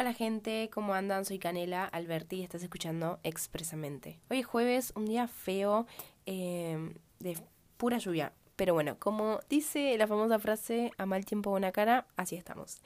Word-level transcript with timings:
Hola 0.00 0.14
gente, 0.14 0.70
¿cómo 0.72 0.94
andan? 0.94 1.26
Soy 1.26 1.38
Canela 1.38 1.84
Alberti 1.84 2.36
y 2.36 2.42
estás 2.42 2.62
escuchando 2.62 3.20
Expresamente. 3.22 4.18
Hoy 4.30 4.38
es 4.38 4.46
jueves, 4.46 4.92
un 4.96 5.04
día 5.04 5.28
feo 5.28 5.86
eh, 6.24 6.94
de 7.18 7.36
pura 7.76 7.98
lluvia. 7.98 8.32
Pero 8.56 8.72
bueno, 8.72 8.98
como 8.98 9.40
dice 9.50 9.98
la 9.98 10.06
famosa 10.06 10.38
frase, 10.38 10.90
a 10.96 11.04
mal 11.04 11.26
tiempo 11.26 11.50
buena 11.50 11.70
cara, 11.70 12.06
así 12.16 12.34
estamos. 12.34 12.80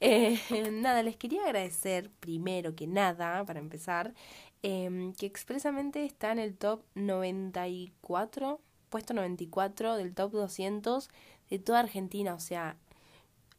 Eh, 0.00 0.38
nada, 0.70 1.02
les 1.02 1.16
quería 1.16 1.42
agradecer 1.46 2.10
primero 2.20 2.76
que 2.76 2.86
nada, 2.86 3.42
para 3.46 3.60
empezar, 3.60 4.12
eh, 4.62 5.14
que 5.16 5.24
expresamente 5.24 6.04
está 6.04 6.32
en 6.32 6.38
el 6.38 6.54
top 6.54 6.82
94, 6.94 8.60
puesto 8.90 9.14
94 9.14 9.96
del 9.96 10.14
top 10.14 10.32
200 10.32 11.08
de 11.48 11.58
toda 11.60 11.80
Argentina. 11.80 12.34
O 12.34 12.40
sea, 12.40 12.76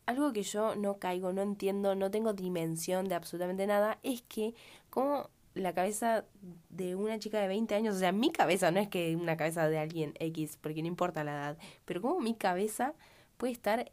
algo 0.09 0.33
que 0.33 0.41
yo 0.41 0.75
no 0.75 0.97
caigo, 0.97 1.33
no 1.33 1.43
entiendo, 1.43 1.93
no 1.93 2.09
tengo 2.09 2.33
dimensión 2.33 3.07
de 3.07 3.13
absolutamente 3.13 3.67
nada, 3.67 3.99
es 4.01 4.23
que 4.23 4.55
como 4.89 5.29
la 5.53 5.73
cabeza 5.73 6.25
de 6.69 6.95
una 6.95 7.19
chica 7.19 7.39
de 7.39 7.47
20 7.47 7.75
años, 7.75 7.95
o 7.95 7.99
sea, 7.99 8.11
mi 8.11 8.31
cabeza 8.31 8.71
no 8.71 8.79
es 8.79 8.87
que 8.87 9.15
una 9.15 9.37
cabeza 9.37 9.69
de 9.69 9.77
alguien 9.77 10.13
X, 10.19 10.57
porque 10.59 10.81
no 10.81 10.87
importa 10.87 11.23
la 11.23 11.33
edad, 11.33 11.57
pero 11.85 12.01
como 12.01 12.19
mi 12.21 12.33
cabeza 12.33 12.95
puede 13.37 13.53
estar 13.53 13.91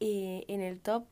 eh, 0.00 0.44
en 0.48 0.62
el 0.62 0.80
top 0.80 1.04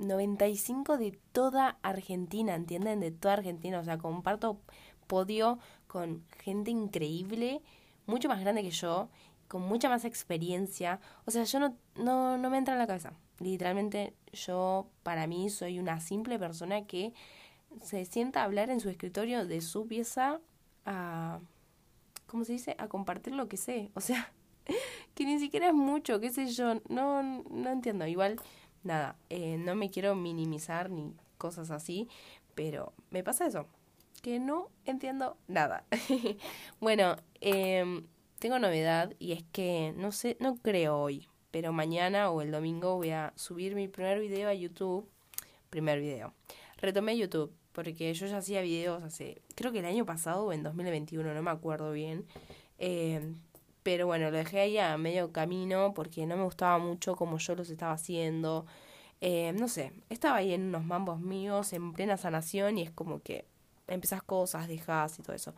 95 0.00 0.98
de 0.98 1.16
toda 1.30 1.78
Argentina, 1.82 2.56
¿entienden? 2.56 2.98
De 2.98 3.12
toda 3.12 3.34
Argentina, 3.34 3.78
o 3.78 3.84
sea, 3.84 3.98
comparto 3.98 4.60
podio 5.06 5.60
con 5.86 6.24
gente 6.42 6.72
increíble, 6.72 7.62
mucho 8.06 8.28
más 8.28 8.40
grande 8.40 8.62
que 8.62 8.70
yo, 8.72 9.10
con 9.46 9.62
mucha 9.62 9.88
más 9.88 10.04
experiencia, 10.04 11.00
o 11.24 11.30
sea, 11.30 11.44
yo 11.44 11.60
no, 11.60 11.76
no, 11.94 12.36
no 12.36 12.50
me 12.50 12.58
entra 12.58 12.74
en 12.74 12.80
la 12.80 12.86
cabeza. 12.88 13.12
Literalmente 13.38 14.14
yo 14.32 14.88
para 15.02 15.26
mí 15.26 15.50
soy 15.50 15.78
una 15.78 16.00
simple 16.00 16.38
persona 16.38 16.86
que 16.86 17.12
se 17.82 18.04
sienta 18.04 18.40
a 18.40 18.44
hablar 18.44 18.70
en 18.70 18.80
su 18.80 18.88
escritorio 18.88 19.46
de 19.46 19.60
su 19.60 19.86
pieza 19.86 20.40
a, 20.84 21.40
¿cómo 22.26 22.44
se 22.44 22.52
dice? 22.52 22.74
A 22.78 22.88
compartir 22.88 23.34
lo 23.34 23.48
que 23.48 23.56
sé. 23.56 23.90
O 23.94 24.00
sea, 24.00 24.32
que 25.14 25.24
ni 25.24 25.38
siquiera 25.38 25.68
es 25.68 25.74
mucho, 25.74 26.20
qué 26.20 26.30
sé 26.30 26.46
yo. 26.46 26.80
No, 26.88 27.22
no 27.22 27.70
entiendo. 27.70 28.06
Igual, 28.06 28.40
nada, 28.82 29.16
eh, 29.30 29.56
no 29.58 29.74
me 29.74 29.90
quiero 29.90 30.14
minimizar 30.14 30.90
ni 30.90 31.14
cosas 31.36 31.70
así, 31.70 32.08
pero 32.54 32.92
me 33.10 33.22
pasa 33.22 33.46
eso, 33.46 33.66
que 34.22 34.40
no 34.40 34.68
entiendo 34.84 35.36
nada. 35.46 35.84
bueno, 36.80 37.16
eh, 37.40 38.02
tengo 38.38 38.58
novedad 38.58 39.14
y 39.18 39.32
es 39.32 39.44
que 39.52 39.94
no 39.96 40.12
sé, 40.12 40.36
no 40.40 40.56
creo 40.56 40.98
hoy, 40.98 41.28
pero 41.50 41.72
mañana 41.72 42.30
o 42.30 42.42
el 42.42 42.50
domingo 42.50 42.96
voy 42.96 43.10
a 43.10 43.32
subir 43.36 43.74
mi 43.74 43.88
primer 43.88 44.20
video 44.20 44.48
a 44.48 44.54
YouTube. 44.54 45.08
Primer 45.70 46.00
video. 46.00 46.34
Retomé 46.78 47.16
YouTube 47.16 47.52
porque 47.72 48.12
yo 48.12 48.26
ya 48.26 48.38
hacía 48.38 48.60
videos 48.60 49.02
hace, 49.02 49.40
creo 49.54 49.70
que 49.70 49.78
el 49.78 49.84
año 49.84 50.04
pasado 50.04 50.46
o 50.46 50.52
en 50.52 50.62
2021, 50.62 51.32
no 51.32 51.42
me 51.42 51.50
acuerdo 51.50 51.92
bien. 51.92 52.26
Eh, 52.78 53.34
pero 53.82 54.06
bueno, 54.06 54.30
lo 54.30 54.36
dejé 54.36 54.60
ahí 54.60 54.78
a 54.78 54.98
medio 54.98 55.32
camino 55.32 55.94
porque 55.94 56.26
no 56.26 56.36
me 56.36 56.42
gustaba 56.42 56.78
mucho 56.78 57.16
como 57.16 57.38
yo 57.38 57.54
los 57.54 57.70
estaba 57.70 57.92
haciendo. 57.92 58.66
Eh, 59.20 59.52
no 59.52 59.68
sé, 59.68 59.92
estaba 60.10 60.36
ahí 60.36 60.52
en 60.52 60.68
unos 60.68 60.84
mambos 60.84 61.20
míos, 61.20 61.72
en 61.72 61.92
plena 61.92 62.16
sanación 62.16 62.78
y 62.78 62.82
es 62.82 62.90
como 62.90 63.20
que 63.22 63.46
empezás 63.86 64.22
cosas, 64.22 64.68
dejas 64.68 65.18
y 65.18 65.22
todo 65.22 65.34
eso. 65.34 65.54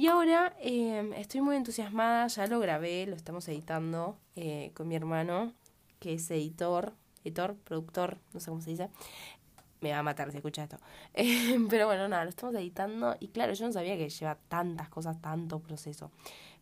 Y 0.00 0.06
ahora 0.06 0.56
eh, 0.60 1.10
estoy 1.18 1.42
muy 1.42 1.56
entusiasmada, 1.56 2.26
ya 2.28 2.46
lo 2.46 2.58
grabé, 2.58 3.04
lo 3.04 3.14
estamos 3.14 3.46
editando 3.48 4.16
eh, 4.34 4.70
con 4.72 4.88
mi 4.88 4.96
hermano, 4.96 5.52
que 5.98 6.14
es 6.14 6.30
editor, 6.30 6.94
editor, 7.22 7.54
productor, 7.64 8.16
no 8.32 8.40
sé 8.40 8.48
cómo 8.48 8.62
se 8.62 8.70
dice. 8.70 8.88
Me 9.82 9.92
va 9.92 9.98
a 9.98 10.02
matar 10.02 10.30
si 10.30 10.38
escucha 10.38 10.62
esto. 10.62 10.78
Eh, 11.12 11.58
pero 11.68 11.84
bueno, 11.84 12.08
nada, 12.08 12.24
lo 12.24 12.30
estamos 12.30 12.54
editando 12.54 13.14
y 13.20 13.28
claro, 13.28 13.52
yo 13.52 13.66
no 13.66 13.72
sabía 13.74 13.98
que 13.98 14.08
lleva 14.08 14.38
tantas 14.48 14.88
cosas, 14.88 15.20
tanto 15.20 15.58
proceso, 15.58 16.10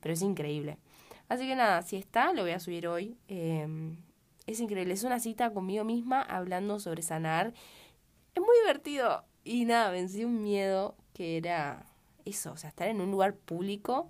pero 0.01 0.15
es 0.15 0.23
increíble. 0.23 0.77
Así 1.29 1.47
que 1.47 1.55
nada, 1.55 1.83
si 1.83 1.95
está, 1.95 2.33
lo 2.33 2.43
voy 2.43 2.51
a 2.51 2.59
subir 2.59 2.89
hoy. 2.89 3.17
Em, 3.29 3.99
es 4.49 4.59
increíble, 4.59 4.95
es 4.95 5.05
una 5.05 5.21
cita 5.21 5.53
conmigo 5.53 5.85
misma 5.85 6.23
hablando 6.23 6.81
sobre 6.81 7.03
sanar. 7.03 7.55
Es 8.35 8.43
muy 8.43 8.57
divertido. 8.63 9.23
Y 9.45 9.65
nada, 9.65 9.93
vencí 9.93 10.25
un 10.25 10.43
miedo 10.43 10.97
que 11.15 11.37
era 11.37 11.88
o 12.53 12.57
sea, 12.57 12.71
estar 12.71 12.89
en 12.89 13.01
un 13.01 13.11
lugar 13.11 13.35
público 13.35 14.09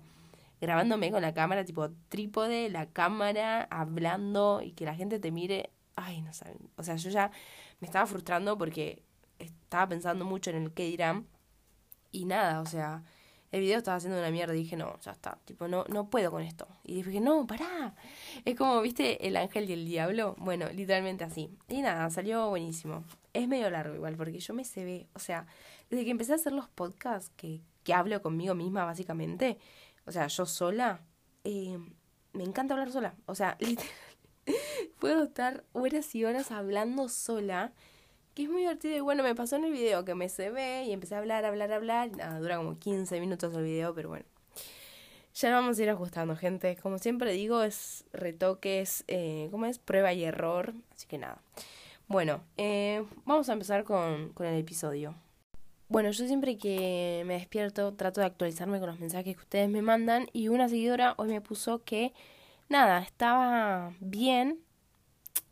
grabándome 0.61 1.11
con 1.11 1.21
la 1.21 1.33
cámara, 1.33 1.63
tipo 1.65 1.89
trípode, 2.09 2.69
la 2.69 2.87
cámara, 2.87 3.67
hablando 3.71 4.61
y 4.61 4.71
que 4.73 4.85
la 4.85 4.95
gente 4.95 5.19
te 5.19 5.31
mire. 5.31 5.69
Ay, 5.95 6.21
no 6.21 6.33
saben. 6.33 6.57
O 6.77 6.83
sea, 6.83 6.95
yo 6.95 7.09
ya 7.09 7.31
me 7.79 7.87
estaba 7.87 8.05
frustrando 8.05 8.57
porque 8.57 9.03
estaba 9.37 9.87
pensando 9.87 10.25
mucho 10.25 10.49
en 10.49 10.63
el 10.63 10.71
que 10.71 10.85
dirán. 10.85 11.27
Y 12.11 12.25
nada, 12.25 12.61
o 12.61 12.65
sea, 12.65 13.03
el 13.51 13.61
video 13.61 13.77
estaba 13.77 13.97
haciendo 13.97 14.19
una 14.19 14.31
mierda 14.31 14.55
y 14.55 14.59
dije, 14.59 14.75
no, 14.75 14.99
ya 14.99 15.11
está, 15.11 15.37
tipo, 15.45 15.67
no, 15.67 15.85
no 15.89 16.09
puedo 16.09 16.31
con 16.31 16.41
esto. 16.43 16.67
Y 16.83 17.01
dije, 17.01 17.19
no, 17.19 17.45
pará. 17.47 17.95
Es 18.45 18.55
como, 18.55 18.81
viste, 18.81 19.27
el 19.27 19.37
ángel 19.37 19.69
y 19.69 19.73
el 19.73 19.85
diablo. 19.85 20.35
Bueno, 20.39 20.67
literalmente 20.69 21.23
así. 21.23 21.49
Y 21.67 21.81
nada, 21.81 22.09
salió 22.09 22.49
buenísimo. 22.49 23.03
Es 23.33 23.47
medio 23.47 23.69
largo 23.69 23.95
igual, 23.95 24.15
porque 24.15 24.39
yo 24.39 24.53
me 24.53 24.63
se 24.63 24.83
ve, 24.83 25.07
o 25.13 25.19
sea, 25.19 25.45
desde 25.89 26.05
que 26.05 26.11
empecé 26.11 26.33
a 26.33 26.35
hacer 26.35 26.53
los 26.53 26.67
podcasts, 26.69 27.31
que 27.35 27.61
que 27.89 27.95
hablo 27.95 28.21
conmigo 28.21 28.53
misma 28.53 28.85
básicamente, 28.85 29.57
o 30.05 30.11
sea, 30.11 30.27
yo 30.27 30.45
sola, 30.45 31.01
eh, 31.43 31.79
me 32.33 32.43
encanta 32.43 32.75
hablar 32.75 32.91
sola, 32.91 33.15
o 33.25 33.33
sea, 33.33 33.57
literal, 33.59 33.89
puedo 34.99 35.23
estar 35.23 35.63
horas 35.73 36.13
y 36.13 36.23
horas 36.23 36.51
hablando 36.51 37.09
sola, 37.09 37.73
que 38.35 38.43
es 38.43 38.49
muy 38.49 38.61
divertido 38.61 38.95
y 38.95 38.99
bueno, 38.99 39.23
me 39.23 39.33
pasó 39.33 39.55
en 39.55 39.63
el 39.63 39.71
video 39.71 40.05
que 40.05 40.13
me 40.13 40.29
se 40.29 40.51
ve 40.51 40.83
y 40.85 40.91
empecé 40.91 41.15
a 41.15 41.17
hablar, 41.17 41.45
hablar, 41.45 41.71
hablar, 41.71 42.15
nada, 42.15 42.39
dura 42.39 42.57
como 42.57 42.77
15 42.77 43.19
minutos 43.19 43.55
el 43.55 43.63
video, 43.63 43.95
pero 43.95 44.09
bueno. 44.09 44.25
Ya 45.33 45.51
vamos 45.51 45.79
a 45.79 45.83
ir 45.83 45.89
ajustando, 45.89 46.35
gente. 46.35 46.75
Como 46.75 46.99
siempre 46.99 47.31
digo, 47.31 47.63
es 47.63 48.03
retoques, 48.13 49.03
eh, 49.07 49.47
¿cómo 49.51 49.65
es? 49.67 49.79
Prueba 49.79 50.11
y 50.11 50.23
error. 50.25 50.73
Así 50.93 51.07
que 51.07 51.17
nada. 51.17 51.41
Bueno, 52.07 52.43
eh, 52.57 53.05
vamos 53.25 53.47
a 53.49 53.53
empezar 53.53 53.83
con, 53.83 54.33
con 54.33 54.45
el 54.47 54.59
episodio. 54.59 55.15
Bueno, 55.89 56.11
yo 56.11 56.27
siempre 56.27 56.57
que 56.59 57.23
me 57.25 57.33
despierto 57.33 57.95
trato 57.95 58.21
de 58.21 58.27
actualizarme 58.27 58.79
con 58.79 58.89
los 58.89 58.99
mensajes 58.99 59.35
que 59.35 59.41
ustedes 59.41 59.69
me 59.69 59.81
mandan 59.81 60.27
y 60.33 60.47
una 60.49 60.69
seguidora 60.69 61.15
hoy 61.17 61.29
me 61.29 61.41
puso 61.41 61.83
que 61.83 62.13
nada, 62.69 62.99
estaba 63.01 63.93
bien. 63.99 64.59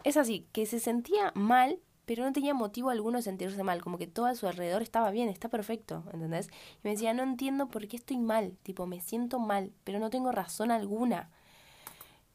Es 0.04 0.18
así, 0.18 0.48
que 0.54 0.68
se 0.68 0.80
sentía 0.80 1.32
mal, 1.36 1.80
pero 2.06 2.24
no 2.24 2.34
tenía 2.34 2.54
motivo 2.54 2.92
alguno 2.92 3.18
de 3.18 3.24
sentirse 3.24 3.64
mal, 3.64 3.82
como 3.82 3.98
que 3.98 4.08
todo 4.08 4.28
a 4.28 4.36
su 4.36 4.48
alrededor 4.48 4.84
estaba 4.84 5.12
bien, 5.12 5.30
está 5.30 5.50
perfecto, 5.50 6.04
¿entendés? 6.14 6.48
Y 6.48 6.80
me 6.84 6.92
decía, 6.92 7.14
no 7.16 7.24
entiendo 7.24 7.68
por 7.70 7.88
qué 7.88 7.98
estoy 7.98 8.18
mal, 8.20 8.58
tipo, 8.64 8.86
me 8.88 9.02
siento 9.02 9.40
mal, 9.40 9.74
pero 9.84 10.00
no 10.00 10.10
tengo 10.12 10.32
razón 10.32 10.72
alguna. 10.72 11.32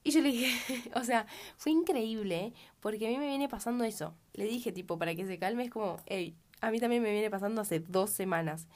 Y 0.05 0.11
yo 0.11 0.21
le 0.21 0.31
dije, 0.33 0.91
o 0.97 1.05
sea, 1.05 1.27
fue 1.57 1.73
increíble, 1.73 2.53
porque 2.81 3.07
a 3.07 3.11
mí 3.11 3.19
me 3.19 3.29
viene 3.29 3.49
pasando 3.49 3.85
eso. 3.85 4.15
Le 4.35 4.45
dije, 4.47 4.73
tipo, 4.73 4.99
para 4.99 5.15
que 5.15 5.27
se 5.27 5.39
calme, 5.39 5.65
es 5.65 5.71
como, 5.71 5.99
hey, 6.07 6.37
a 6.63 6.71
mí 6.71 6.81
también 6.81 7.03
me 7.03 7.13
viene 7.13 7.31
pasando 7.31 7.61
hace 7.61 7.81
dos 7.81 8.11
semanas. 8.11 8.69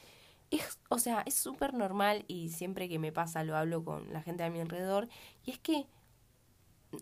Es, 0.51 0.81
o 0.91 0.99
sea, 0.99 1.23
es 1.27 1.35
súper 1.35 1.75
normal 1.75 2.25
y 2.29 2.51
siempre 2.51 2.89
que 2.89 2.99
me 2.99 3.13
pasa 3.13 3.45
lo 3.45 3.57
hablo 3.57 3.85
con 3.85 4.13
la 4.13 4.23
gente 4.23 4.45
a 4.45 4.51
mi 4.51 4.61
alrededor. 4.61 5.09
Y 5.45 5.53
es 5.53 5.59
que, 5.59 5.87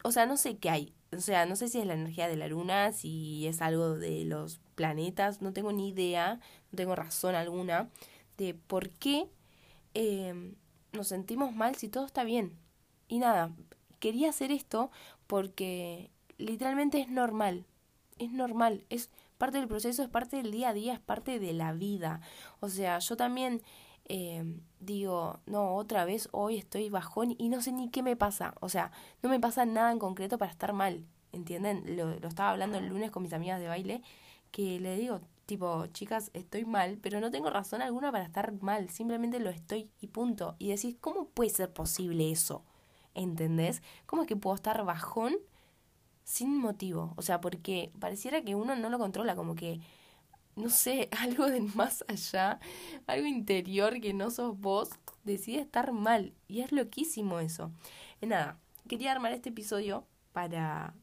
o 0.03 0.12
sea, 0.12 0.27
no 0.27 0.37
sé 0.37 0.59
qué 0.59 0.71
hay. 0.71 0.95
O 1.12 1.21
sea, 1.21 1.47
no 1.47 1.56
sé 1.56 1.69
si 1.69 1.81
es 1.81 1.87
la 1.87 1.95
energía 1.95 2.28
de 2.28 2.37
la 2.37 2.49
luna, 2.49 2.93
si 2.93 3.47
es 3.47 3.62
algo 3.62 3.97
de 3.97 4.25
los 4.25 4.61
planetas, 4.75 5.43
no 5.43 5.53
tengo 5.53 5.72
ni 5.72 5.89
idea, 5.91 6.41
no 6.72 6.77
tengo 6.77 6.97
razón 6.97 7.34
alguna 7.34 7.89
de 8.37 8.55
por 8.55 8.91
qué 8.91 9.28
em, 9.95 10.56
nos 10.93 11.09
sentimos 11.09 11.55
mal 11.55 11.77
si 11.77 11.89
todo 11.89 12.06
está 12.06 12.25
bien. 12.25 12.59
Y 13.09 13.19
nada, 13.19 13.53
quería 14.01 14.31
hacer 14.31 14.51
esto 14.53 14.91
porque 15.27 16.11
literalmente 16.39 17.01
es 17.01 17.09
normal. 17.09 17.66
Es 18.19 18.31
normal, 18.33 18.84
es 18.91 19.11
parte 19.44 19.59
del 19.59 19.69
proceso, 19.69 20.03
es 20.03 20.09
parte 20.09 20.38
del 20.38 20.50
día 20.50 20.71
a 20.71 20.72
día, 20.72 20.94
es 20.94 21.00
parte 21.00 21.39
de 21.39 21.53
la 21.53 21.74
vida. 21.74 22.22
O 22.60 22.71
sea, 22.71 22.98
yo 22.98 23.15
también 23.15 23.60
eh, 24.07 24.42
digo, 24.80 25.41
no, 25.45 25.74
otra 25.74 26.07
vez 26.07 26.30
hoy 26.33 26.57
estoy 26.57 26.89
bajón 26.89 27.34
y 27.36 27.51
no 27.51 27.60
sé 27.60 27.71
ni 27.72 27.91
qué 27.91 28.03
me 28.03 28.16
pasa. 28.16 28.54
O 28.60 28.71
sea, 28.71 28.91
no 29.22 29.28
me 29.28 29.39
pasa 29.41 29.66
nada 29.66 29.92
en 29.92 29.98
concreto 29.98 30.39
para 30.39 30.51
estar 30.51 30.72
mal. 30.72 31.04
¿Entienden? 31.33 31.95
Lo, 31.95 32.19
lo 32.19 32.28
estaba 32.28 32.53
hablando 32.53 32.78
el 32.78 32.86
lunes 32.86 33.10
con 33.10 33.22
mis 33.22 33.34
amigas 33.34 33.60
de 33.60 33.69
baile, 33.69 34.03
que 34.51 34.80
le 34.80 34.97
digo, 34.97 35.21
tipo, 35.45 35.86
chicas, 35.89 36.30
estoy 36.33 36.65
mal, 36.65 36.97
pero 37.03 37.21
no 37.21 37.30
tengo 37.30 37.51
razón 37.51 37.83
alguna 37.83 38.10
para 38.10 38.24
estar 38.24 38.51
mal, 38.63 38.89
simplemente 38.89 39.41
lo 39.41 39.51
estoy 39.51 39.91
y 40.01 40.07
punto. 40.07 40.57
Y 40.59 40.71
decís, 40.71 40.97
¿cómo 41.03 41.28
puede 41.28 41.51
ser 41.51 41.71
posible 41.71 42.30
eso? 42.30 42.65
¿Entendés? 43.13 43.83
¿Cómo 44.07 44.22
es 44.22 44.28
que 44.28 44.36
puedo 44.36 44.57
estar 44.57 44.83
bajón 44.86 45.34
sin 46.24 46.56
motivo. 46.59 47.15
O 47.16 47.22
sea, 47.22 47.41
porque 47.41 47.92
pareciera 48.00 48.42
que 48.42 48.54
uno 48.54 48.76
no 48.76 48.91
lo 48.91 48.98
controla, 48.98 49.36
como 49.36 49.54
que, 49.54 49.80
no 50.56 50.71
sé, 50.71 51.09
algo 51.21 51.47
de 51.47 51.60
más 51.60 52.04
allá, 52.09 52.60
algo 53.06 53.26
interior 53.26 54.00
que 54.00 54.15
no 54.15 54.30
sos 54.30 54.59
vos, 54.59 54.91
decide 55.24 55.60
estar 55.60 55.92
mal. 55.92 56.34
Y 56.48 56.60
es 56.60 56.72
loquísimo 56.72 57.41
eso. 57.41 57.71
Nada, 58.21 58.59
quería 58.88 59.12
armar 59.12 59.32
este 59.32 59.50
episodio 59.50 60.06
para... 60.32 60.94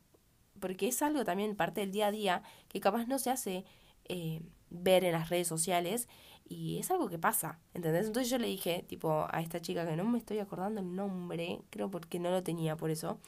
porque 0.59 0.88
es 0.89 1.01
algo 1.01 1.23
también 1.23 1.56
parte 1.56 1.81
del 1.81 1.91
día 1.91 2.07
a 2.07 2.12
día 2.12 2.44
que 2.68 2.81
capaz 2.81 3.06
no 3.07 3.19
se 3.19 3.31
hace... 3.31 3.65
Eh, 4.06 4.41
ver 4.71 5.03
en 5.03 5.12
las 5.12 5.29
redes 5.29 5.47
sociales 5.47 6.07
y 6.47 6.79
es 6.79 6.89
algo 6.91 7.07
que 7.07 7.19
pasa, 7.19 7.59
¿entendés? 7.73 8.07
Entonces 8.07 8.29
yo 8.29 8.38
le 8.39 8.47
dije, 8.47 8.83
tipo, 8.88 9.27
a 9.29 9.41
esta 9.41 9.62
chica 9.62 9.85
que 9.88 9.95
no 9.95 10.03
me 10.06 10.18
estoy 10.18 10.39
acordando 10.39 10.81
el 10.81 10.95
nombre, 10.95 11.62
creo 11.69 11.91
porque 11.91 12.19
no 12.19 12.31
lo 12.31 12.44
tenía 12.44 12.75
por 12.75 12.89
eso, 12.89 13.19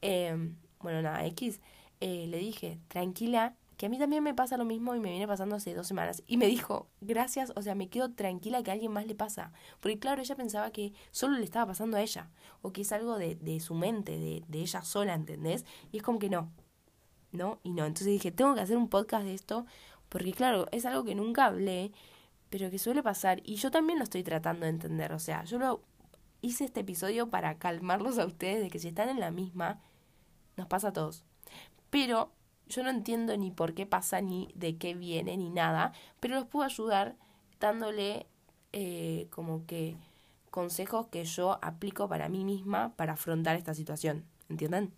em, 0.00 0.56
bueno, 0.84 1.02
nada, 1.02 1.26
X, 1.26 1.60
eh, 2.00 2.26
le 2.28 2.38
dije, 2.38 2.78
tranquila, 2.88 3.56
que 3.76 3.86
a 3.86 3.88
mí 3.88 3.98
también 3.98 4.22
me 4.22 4.34
pasa 4.34 4.56
lo 4.56 4.64
mismo 4.64 4.94
y 4.94 5.00
me 5.00 5.10
viene 5.10 5.26
pasando 5.26 5.56
hace 5.56 5.74
dos 5.74 5.88
semanas. 5.88 6.22
Y 6.26 6.36
me 6.36 6.46
dijo, 6.46 6.88
gracias, 7.00 7.52
o 7.56 7.62
sea, 7.62 7.74
me 7.74 7.88
quedo 7.88 8.12
tranquila 8.12 8.62
que 8.62 8.70
a 8.70 8.74
alguien 8.74 8.92
más 8.92 9.06
le 9.06 9.14
pasa. 9.14 9.52
Porque 9.80 9.98
claro, 9.98 10.22
ella 10.22 10.36
pensaba 10.36 10.70
que 10.70 10.92
solo 11.10 11.36
le 11.36 11.44
estaba 11.44 11.66
pasando 11.66 11.96
a 11.96 12.02
ella, 12.02 12.30
o 12.62 12.72
que 12.72 12.82
es 12.82 12.92
algo 12.92 13.18
de, 13.18 13.34
de 13.34 13.58
su 13.58 13.74
mente, 13.74 14.12
de, 14.12 14.44
de 14.46 14.58
ella 14.60 14.82
sola, 14.82 15.14
¿entendés? 15.14 15.64
Y 15.90 15.96
es 15.96 16.02
como 16.02 16.18
que 16.18 16.30
no, 16.30 16.52
¿no? 17.32 17.58
Y 17.64 17.72
no. 17.72 17.84
Entonces 17.84 18.08
dije, 18.08 18.30
tengo 18.30 18.54
que 18.54 18.60
hacer 18.60 18.76
un 18.76 18.88
podcast 18.88 19.24
de 19.24 19.34
esto, 19.34 19.66
porque 20.08 20.32
claro, 20.32 20.66
es 20.70 20.86
algo 20.86 21.02
que 21.02 21.14
nunca 21.14 21.46
hablé, 21.46 21.92
pero 22.50 22.70
que 22.70 22.78
suele 22.78 23.02
pasar. 23.02 23.40
Y 23.44 23.56
yo 23.56 23.70
también 23.70 23.98
lo 23.98 24.04
estoy 24.04 24.22
tratando 24.22 24.66
de 24.66 24.70
entender, 24.70 25.12
o 25.12 25.18
sea, 25.18 25.44
yo 25.44 25.58
lo 25.58 25.82
hice 26.44 26.64
este 26.64 26.80
episodio 26.80 27.30
para 27.30 27.58
calmarlos 27.58 28.18
a 28.18 28.26
ustedes 28.26 28.62
de 28.62 28.70
que 28.70 28.78
si 28.78 28.88
están 28.88 29.08
en 29.08 29.18
la 29.18 29.30
misma, 29.30 29.80
nos 30.56 30.66
pasa 30.66 30.88
a 30.88 30.92
todos. 30.92 31.24
Pero 31.90 32.32
yo 32.68 32.82
no 32.82 32.90
entiendo 32.90 33.36
ni 33.36 33.50
por 33.50 33.74
qué 33.74 33.86
pasa, 33.86 34.20
ni 34.20 34.48
de 34.54 34.76
qué 34.76 34.94
viene, 34.94 35.36
ni 35.36 35.50
nada, 35.50 35.92
pero 36.20 36.34
los 36.36 36.46
puedo 36.46 36.64
ayudar 36.64 37.16
dándole 37.60 38.26
eh, 38.72 39.28
como 39.30 39.66
que 39.66 39.96
consejos 40.50 41.06
que 41.08 41.24
yo 41.24 41.58
aplico 41.62 42.08
para 42.08 42.28
mí 42.28 42.44
misma 42.44 42.94
para 42.96 43.14
afrontar 43.14 43.56
esta 43.56 43.74
situación, 43.74 44.24
¿entienden? 44.48 44.92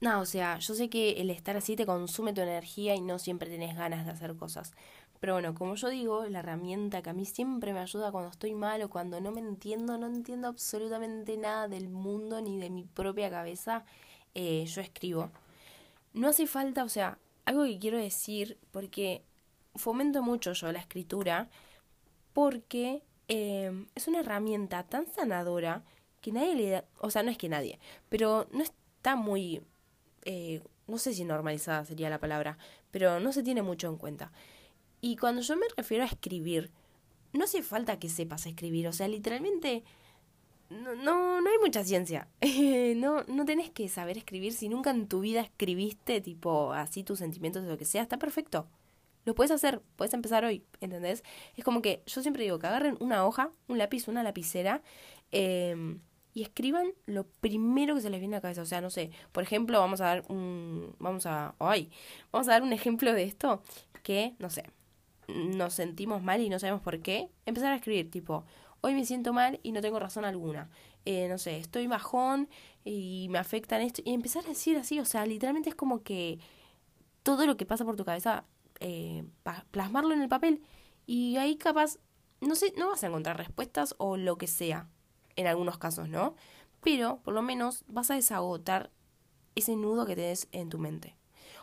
No, 0.00 0.20
o 0.20 0.26
sea, 0.26 0.58
yo 0.58 0.74
sé 0.74 0.88
que 0.88 1.20
el 1.20 1.30
estar 1.30 1.56
así 1.56 1.74
te 1.74 1.84
consume 1.84 2.32
tu 2.32 2.40
energía 2.40 2.94
y 2.94 3.00
no 3.00 3.18
siempre 3.18 3.50
tenés 3.50 3.76
ganas 3.76 4.04
de 4.04 4.12
hacer 4.12 4.36
cosas. 4.36 4.72
Pero 5.20 5.32
bueno, 5.34 5.54
como 5.54 5.74
yo 5.74 5.88
digo, 5.88 6.24
la 6.26 6.38
herramienta 6.38 7.02
que 7.02 7.10
a 7.10 7.12
mí 7.12 7.24
siempre 7.24 7.72
me 7.72 7.80
ayuda 7.80 8.12
cuando 8.12 8.30
estoy 8.30 8.54
mal 8.54 8.80
o 8.82 8.90
cuando 8.90 9.20
no 9.20 9.32
me 9.32 9.40
entiendo, 9.40 9.98
no 9.98 10.06
entiendo 10.06 10.46
absolutamente 10.46 11.36
nada 11.36 11.66
del 11.66 11.88
mundo 11.88 12.40
ni 12.40 12.58
de 12.58 12.70
mi 12.70 12.84
propia 12.84 13.28
cabeza, 13.28 13.84
eh, 14.34 14.64
yo 14.66 14.80
escribo 14.80 15.30
no 16.12 16.28
hace 16.28 16.46
falta, 16.46 16.84
o 16.84 16.88
sea, 16.88 17.18
algo 17.44 17.64
que 17.64 17.78
quiero 17.78 17.98
decir, 17.98 18.58
porque 18.70 19.22
fomento 19.74 20.22
mucho 20.22 20.52
yo 20.52 20.72
la 20.72 20.80
escritura, 20.80 21.48
porque 22.32 23.02
em, 23.28 23.86
es 23.94 24.08
una 24.08 24.20
herramienta 24.20 24.82
tan 24.84 25.06
sanadora 25.06 25.84
que 26.20 26.32
nadie 26.32 26.54
le 26.56 26.70
da, 26.70 26.84
o 26.98 27.10
sea, 27.10 27.22
no 27.22 27.30
es 27.30 27.38
que 27.38 27.48
nadie, 27.48 27.78
pero 28.08 28.48
no 28.52 28.62
está 28.62 29.16
muy, 29.16 29.62
eh, 30.24 30.62
no 30.86 30.98
sé 30.98 31.14
si 31.14 31.24
normalizada 31.24 31.84
sería 31.84 32.10
la 32.10 32.18
palabra, 32.18 32.58
pero 32.90 33.20
no 33.20 33.32
se 33.32 33.42
tiene 33.42 33.62
mucho 33.62 33.88
en 33.88 33.96
cuenta. 33.96 34.32
Y 35.00 35.16
cuando 35.16 35.42
yo 35.42 35.56
me 35.56 35.66
refiero 35.76 36.02
a 36.02 36.08
escribir, 36.08 36.72
no 37.32 37.44
hace 37.44 37.62
falta 37.62 37.98
que 38.00 38.08
sepas 38.08 38.46
escribir, 38.46 38.88
o 38.88 38.92
sea, 38.92 39.06
literalmente 39.06 39.84
no, 40.70 40.94
no, 40.94 41.40
no 41.40 41.50
hay 41.50 41.58
mucha 41.58 41.82
ciencia. 41.84 42.28
no, 42.96 43.22
no 43.24 43.44
tenés 43.44 43.70
que 43.70 43.88
saber 43.88 44.18
escribir 44.18 44.52
si 44.52 44.68
nunca 44.68 44.90
en 44.90 45.08
tu 45.08 45.20
vida 45.20 45.40
escribiste, 45.40 46.20
tipo, 46.20 46.72
así 46.72 47.02
tus 47.04 47.18
sentimientos 47.18 47.62
de 47.62 47.70
lo 47.70 47.78
que 47.78 47.84
sea, 47.84 48.02
está 48.02 48.18
perfecto. 48.18 48.66
Lo 49.24 49.34
puedes 49.34 49.50
hacer, 49.50 49.82
puedes 49.96 50.14
empezar 50.14 50.44
hoy, 50.44 50.64
¿entendés? 50.80 51.22
Es 51.56 51.64
como 51.64 51.82
que 51.82 52.02
yo 52.06 52.22
siempre 52.22 52.44
digo 52.44 52.58
que 52.58 52.66
agarren 52.66 52.96
una 53.00 53.26
hoja, 53.26 53.50
un 53.66 53.78
lápiz, 53.78 54.08
una 54.08 54.22
lapicera 54.22 54.82
em, 55.32 56.00
y 56.32 56.42
escriban 56.42 56.92
lo 57.06 57.26
primero 57.26 57.94
que 57.94 58.00
se 58.00 58.10
les 58.10 58.20
viene 58.20 58.36
a 58.36 58.38
la 58.38 58.42
cabeza. 58.42 58.62
O 58.62 58.66
sea, 58.66 58.80
no 58.80 58.90
sé, 58.90 59.10
por 59.32 59.42
ejemplo, 59.42 59.80
vamos 59.80 60.00
a 60.00 60.04
dar 60.06 60.24
un. 60.28 60.94
Vamos 60.98 61.26
a. 61.26 61.54
¡Ay! 61.58 61.90
Vamos 62.32 62.48
a 62.48 62.52
dar 62.52 62.62
un 62.62 62.72
ejemplo 62.72 63.12
de 63.12 63.24
esto 63.24 63.62
que, 64.02 64.34
no 64.38 64.48
sé, 64.48 64.64
nos 65.28 65.74
sentimos 65.74 66.22
mal 66.22 66.40
y 66.40 66.48
no 66.48 66.58
sabemos 66.58 66.82
por 66.82 67.00
qué. 67.00 67.28
Empezar 67.44 67.72
a 67.72 67.76
escribir, 67.76 68.10
tipo, 68.10 68.44
hoy 68.80 68.94
me 68.94 69.04
siento 69.04 69.32
mal 69.32 69.60
y 69.62 69.72
no 69.72 69.80
tengo 69.80 69.98
razón 69.98 70.24
alguna. 70.24 70.70
Eh, 71.04 71.28
no 71.28 71.38
sé, 71.38 71.58
estoy 71.58 71.86
bajón 71.86 72.48
y 72.84 73.28
me 73.30 73.38
afectan 73.38 73.80
esto. 73.80 74.02
Y 74.04 74.14
empezar 74.14 74.44
a 74.44 74.48
decir 74.48 74.76
así, 74.76 75.00
o 75.00 75.04
sea, 75.04 75.26
literalmente 75.26 75.70
es 75.70 75.74
como 75.74 76.02
que 76.02 76.38
todo 77.22 77.46
lo 77.46 77.56
que 77.56 77.66
pasa 77.66 77.84
por 77.84 77.96
tu 77.96 78.04
cabeza, 78.04 78.44
eh, 78.80 79.24
plasmarlo 79.70 80.14
en 80.14 80.22
el 80.22 80.28
papel. 80.28 80.62
Y 81.06 81.36
ahí 81.36 81.56
capaz, 81.56 81.98
no 82.40 82.54
sé, 82.54 82.72
no 82.76 82.88
vas 82.88 83.02
a 83.02 83.08
encontrar 83.08 83.36
respuestas 83.36 83.94
o 83.98 84.16
lo 84.16 84.38
que 84.38 84.46
sea, 84.46 84.88
en 85.36 85.46
algunos 85.46 85.78
casos, 85.78 86.08
¿no? 86.08 86.34
Pero 86.82 87.20
por 87.22 87.34
lo 87.34 87.42
menos 87.42 87.84
vas 87.88 88.10
a 88.10 88.14
desagotar 88.14 88.90
ese 89.54 89.76
nudo 89.76 90.06
que 90.06 90.14
te 90.14 90.22
des 90.22 90.48
en 90.52 90.68
tu 90.68 90.78
mente. 90.78 91.16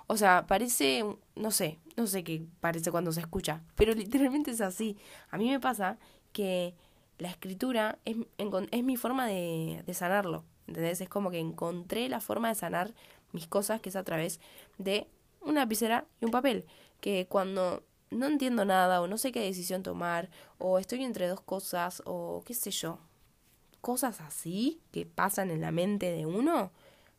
O 0.08 0.18
sea, 0.18 0.46
parece, 0.46 1.04
no 1.36 1.52
sé, 1.52 1.80
no 1.96 2.08
sé 2.08 2.24
qué 2.24 2.46
parece 2.60 2.92
cuando 2.92 3.12
se 3.12 3.22
escucha, 3.22 3.64
pero 3.76 3.94
literalmente 3.96 4.52
es 4.52 4.62
así. 4.62 4.98
A 5.30 5.38
mí 5.38 5.50
me 5.50 5.60
pasa 5.60 5.98
que 6.32 6.76
la 7.18 7.30
escritura 7.30 8.00
es, 8.06 8.18
es 8.38 8.84
mi 8.84 8.98
forma 8.98 9.28
de, 9.28 9.84
de 9.86 9.94
sanarlo. 9.94 10.44
¿Entendés? 10.68 11.02
Es 11.02 11.10
como 11.10 11.30
que 11.30 11.40
encontré 11.40 12.10
la 12.10 12.20
forma 12.20 12.50
de 12.50 12.56
sanar 12.56 12.94
mis 13.32 13.48
cosas, 13.48 13.82
que 13.82 13.90
es 13.90 13.96
a 13.96 14.04
través 14.04 14.40
de 14.78 15.08
una 15.42 15.62
lapicera 15.62 16.06
y 16.22 16.26
un 16.26 16.32
papel. 16.32 16.66
Que 17.02 17.28
cuando 17.28 17.84
no 18.10 18.28
entiendo 18.28 18.66
nada 18.66 19.02
o 19.02 19.08
no 19.08 19.18
sé 19.18 19.32
qué 19.32 19.42
decisión 19.42 19.84
tomar 19.84 20.30
o 20.58 20.80
estoy 20.80 21.04
entre 21.04 21.28
dos 21.28 21.42
cosas 21.42 22.02
o 22.06 22.42
qué 22.46 22.54
sé 22.54 22.72
yo, 22.72 23.00
cosas 23.82 24.22
así 24.22 24.82
que 24.92 25.06
pasan 25.06 25.52
en 25.52 25.62
la 25.62 25.72
mente 25.72 26.12
de 26.12 26.26
uno, 26.26 26.72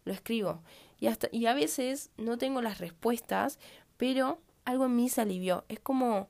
lo 0.05 0.13
escribo. 0.13 0.63
Y, 0.99 1.07
hasta, 1.07 1.29
y 1.31 1.47
a 1.47 1.55
veces 1.55 2.11
no 2.17 2.39
tengo 2.39 2.63
las 2.63 2.79
respuestas, 2.79 3.59
pero 3.97 4.41
algo 4.65 4.87
en 4.87 4.97
mí 4.97 5.09
se 5.09 5.21
alivió. 5.21 5.65
Es 5.69 5.79
como 5.79 6.29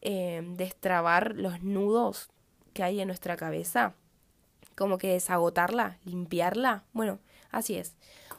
eh, 0.00 0.42
destrabar 0.56 1.36
los 1.36 1.62
nudos 1.62 2.30
que 2.72 2.82
hay 2.82 3.00
en 3.00 3.08
nuestra 3.08 3.36
cabeza, 3.36 3.94
como 4.76 4.98
que 4.98 5.12
desagotarla, 5.12 5.98
limpiarla. 6.04 6.84
Bueno, 6.92 7.18
así 7.50 7.76
es. 7.76 7.94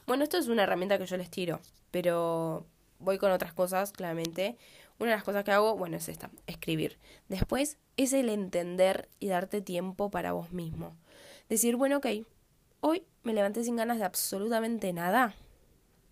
Bueno, 0.05 0.23
esto 0.23 0.37
es 0.37 0.47
una 0.47 0.63
herramienta 0.63 0.97
que 0.97 1.05
yo 1.05 1.17
les 1.17 1.29
tiro, 1.29 1.59
pero 1.91 2.65
voy 2.99 3.17
con 3.17 3.31
otras 3.31 3.53
cosas, 3.53 3.91
claramente. 3.91 4.57
Una 4.99 5.11
de 5.11 5.17
las 5.17 5.23
cosas 5.23 5.43
que 5.43 5.51
hago, 5.51 5.75
bueno, 5.75 5.97
es 5.97 6.09
esta, 6.09 6.29
escribir. 6.47 6.97
Después 7.27 7.77
es 7.97 8.13
el 8.13 8.29
entender 8.29 9.09
y 9.19 9.27
darte 9.27 9.61
tiempo 9.61 10.09
para 10.09 10.33
vos 10.33 10.51
mismo. 10.51 10.95
Decir, 11.49 11.75
bueno, 11.75 11.97
ok, 11.97 12.07
hoy 12.81 13.03
me 13.23 13.33
levanté 13.33 13.63
sin 13.63 13.75
ganas 13.75 13.97
de 13.97 14.05
absolutamente 14.05 14.93
nada. 14.93 15.35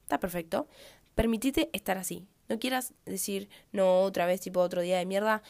Está 0.03 0.19
perfecto. 0.19 0.67
Permitite 1.15 1.69
estar 1.74 1.97
así. 1.97 2.27
No 2.50 2.59
quieras 2.59 2.94
decir, 3.06 3.50
no, 3.71 4.01
otra 4.01 4.25
vez, 4.25 4.41
tipo 4.41 4.59
otro 4.59 4.81
día 4.81 4.97
de 4.97 5.06
mierda, 5.06 5.41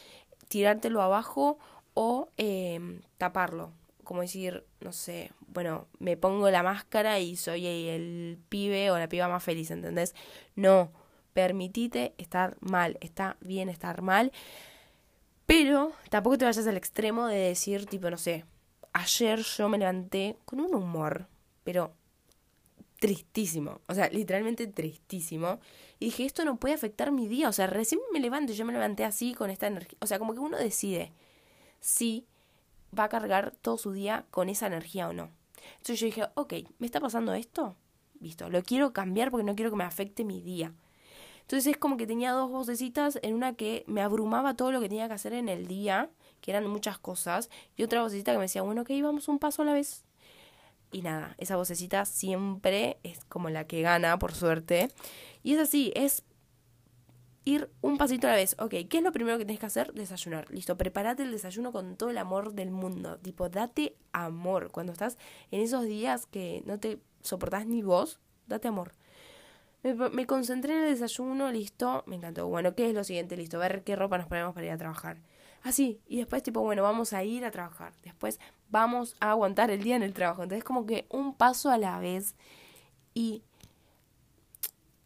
tirártelo 0.48 1.02
abajo 1.02 1.58
o 1.94 2.30
eh, 2.36 3.00
taparlo. 3.18 3.72
Como 4.04 4.22
decir, 4.22 4.64
no 4.80 4.92
sé, 4.92 5.30
bueno, 5.46 5.86
me 5.98 6.16
pongo 6.16 6.50
la 6.50 6.62
máscara 6.62 7.20
y 7.20 7.36
soy 7.36 7.66
el 7.66 8.38
pibe 8.48 8.90
o 8.90 8.98
la 8.98 9.08
piba 9.08 9.28
más 9.28 9.44
feliz, 9.44 9.70
¿entendés? 9.70 10.14
No, 10.56 10.90
permitite 11.32 12.14
estar 12.18 12.56
mal, 12.60 12.98
está 13.00 13.36
bien 13.40 13.68
estar 13.68 14.02
mal, 14.02 14.32
pero 15.46 15.92
tampoco 16.10 16.38
te 16.38 16.44
vayas 16.44 16.66
al 16.66 16.76
extremo 16.76 17.26
de 17.26 17.36
decir, 17.36 17.86
tipo, 17.86 18.10
no 18.10 18.18
sé, 18.18 18.44
ayer 18.92 19.40
yo 19.40 19.68
me 19.68 19.78
levanté 19.78 20.36
con 20.44 20.60
un 20.60 20.74
humor, 20.74 21.28
pero 21.64 21.94
tristísimo, 22.98 23.80
o 23.88 23.94
sea, 23.94 24.08
literalmente 24.10 24.66
tristísimo. 24.66 25.58
Y 25.98 26.06
dije, 26.06 26.24
esto 26.24 26.44
no 26.44 26.56
puede 26.56 26.74
afectar 26.74 27.12
mi 27.12 27.28
día, 27.28 27.48
o 27.48 27.52
sea, 27.52 27.66
recién 27.66 28.00
me 28.12 28.20
levanto, 28.20 28.52
yo 28.52 28.64
me 28.64 28.72
levanté 28.72 29.04
así 29.04 29.34
con 29.34 29.50
esta 29.50 29.66
energía, 29.66 29.98
o 30.00 30.06
sea, 30.06 30.18
como 30.18 30.34
que 30.34 30.40
uno 30.40 30.56
decide 30.56 31.12
si 31.82 32.26
va 32.98 33.04
a 33.04 33.08
cargar 33.10 33.52
todo 33.60 33.76
su 33.76 33.92
día 33.92 34.24
con 34.30 34.48
esa 34.48 34.66
energía 34.66 35.08
o 35.08 35.12
no. 35.12 35.28
Entonces 35.72 36.00
yo 36.00 36.06
dije, 36.06 36.24
ok, 36.34 36.54
¿me 36.78 36.86
está 36.86 37.00
pasando 37.00 37.34
esto? 37.34 37.76
Listo, 38.20 38.48
lo 38.48 38.62
quiero 38.62 38.92
cambiar 38.92 39.30
porque 39.30 39.44
no 39.44 39.54
quiero 39.54 39.70
que 39.70 39.76
me 39.76 39.84
afecte 39.84 40.24
mi 40.24 40.40
día. 40.40 40.72
Entonces 41.42 41.72
es 41.72 41.76
como 41.76 41.96
que 41.96 42.06
tenía 42.06 42.32
dos 42.32 42.50
vocecitas, 42.50 43.18
en 43.22 43.34
una 43.34 43.54
que 43.54 43.84
me 43.86 44.00
abrumaba 44.00 44.54
todo 44.54 44.72
lo 44.72 44.80
que 44.80 44.88
tenía 44.88 45.08
que 45.08 45.14
hacer 45.14 45.32
en 45.32 45.48
el 45.48 45.66
día, 45.66 46.08
que 46.40 46.52
eran 46.52 46.66
muchas 46.68 46.98
cosas, 46.98 47.50
y 47.76 47.82
otra 47.82 48.00
vocecita 48.02 48.32
que 48.32 48.38
me 48.38 48.44
decía, 48.44 48.62
bueno, 48.62 48.82
ok, 48.82 48.90
vamos 49.02 49.28
un 49.28 49.38
paso 49.38 49.62
a 49.62 49.64
la 49.64 49.72
vez. 49.72 50.04
Y 50.92 51.02
nada, 51.02 51.34
esa 51.38 51.56
vocecita 51.56 52.04
siempre 52.04 52.98
es 53.02 53.24
como 53.24 53.50
la 53.50 53.66
que 53.66 53.82
gana, 53.82 54.18
por 54.18 54.34
suerte. 54.34 54.90
Y 55.42 55.54
es 55.54 55.60
así, 55.60 55.92
es 55.96 56.22
ir 57.44 57.70
un 57.80 57.98
pasito 57.98 58.26
a 58.26 58.30
la 58.30 58.36
vez. 58.36 58.56
Ok, 58.58 58.74
¿qué 58.88 58.98
es 58.98 59.02
lo 59.02 59.12
primero 59.12 59.38
que 59.38 59.44
tienes 59.44 59.60
que 59.60 59.66
hacer? 59.66 59.92
Desayunar. 59.92 60.50
Listo, 60.50 60.76
prepárate 60.76 61.22
el 61.22 61.32
desayuno 61.32 61.72
con 61.72 61.96
todo 61.96 62.10
el 62.10 62.18
amor 62.18 62.52
del 62.52 62.70
mundo. 62.70 63.18
Tipo, 63.18 63.48
date 63.48 63.96
amor. 64.12 64.70
Cuando 64.70 64.92
estás 64.92 65.18
en 65.50 65.60
esos 65.60 65.84
días 65.84 66.26
que 66.26 66.62
no 66.66 66.78
te 66.78 67.00
soportás 67.22 67.66
ni 67.66 67.82
vos, 67.82 68.20
date 68.46 68.68
amor. 68.68 68.92
Me, 69.82 70.26
concentré 70.26 70.74
en 70.74 70.84
el 70.84 70.90
desayuno, 70.90 71.50
listo, 71.50 72.04
me 72.06 72.14
encantó. 72.14 72.46
Bueno, 72.46 72.74
¿qué 72.76 72.88
es 72.88 72.94
lo 72.94 73.02
siguiente? 73.02 73.36
Listo, 73.36 73.58
ver 73.58 73.82
qué 73.82 73.96
ropa 73.96 74.16
nos 74.16 74.28
ponemos 74.28 74.54
para 74.54 74.66
ir 74.66 74.72
a 74.72 74.78
trabajar. 74.78 75.18
Así, 75.64 76.00
y 76.06 76.18
después 76.18 76.42
tipo, 76.42 76.60
bueno, 76.60 76.84
vamos 76.84 77.12
a 77.12 77.24
ir 77.24 77.44
a 77.44 77.50
trabajar. 77.50 77.92
Después 78.02 78.38
vamos 78.68 79.16
a 79.18 79.30
aguantar 79.30 79.70
el 79.72 79.82
día 79.82 79.96
en 79.96 80.04
el 80.04 80.14
trabajo. 80.14 80.44
Entonces 80.44 80.62
como 80.62 80.86
que 80.86 81.06
un 81.08 81.34
paso 81.34 81.70
a 81.70 81.78
la 81.78 81.98
vez. 81.98 82.36
Y 83.14 83.42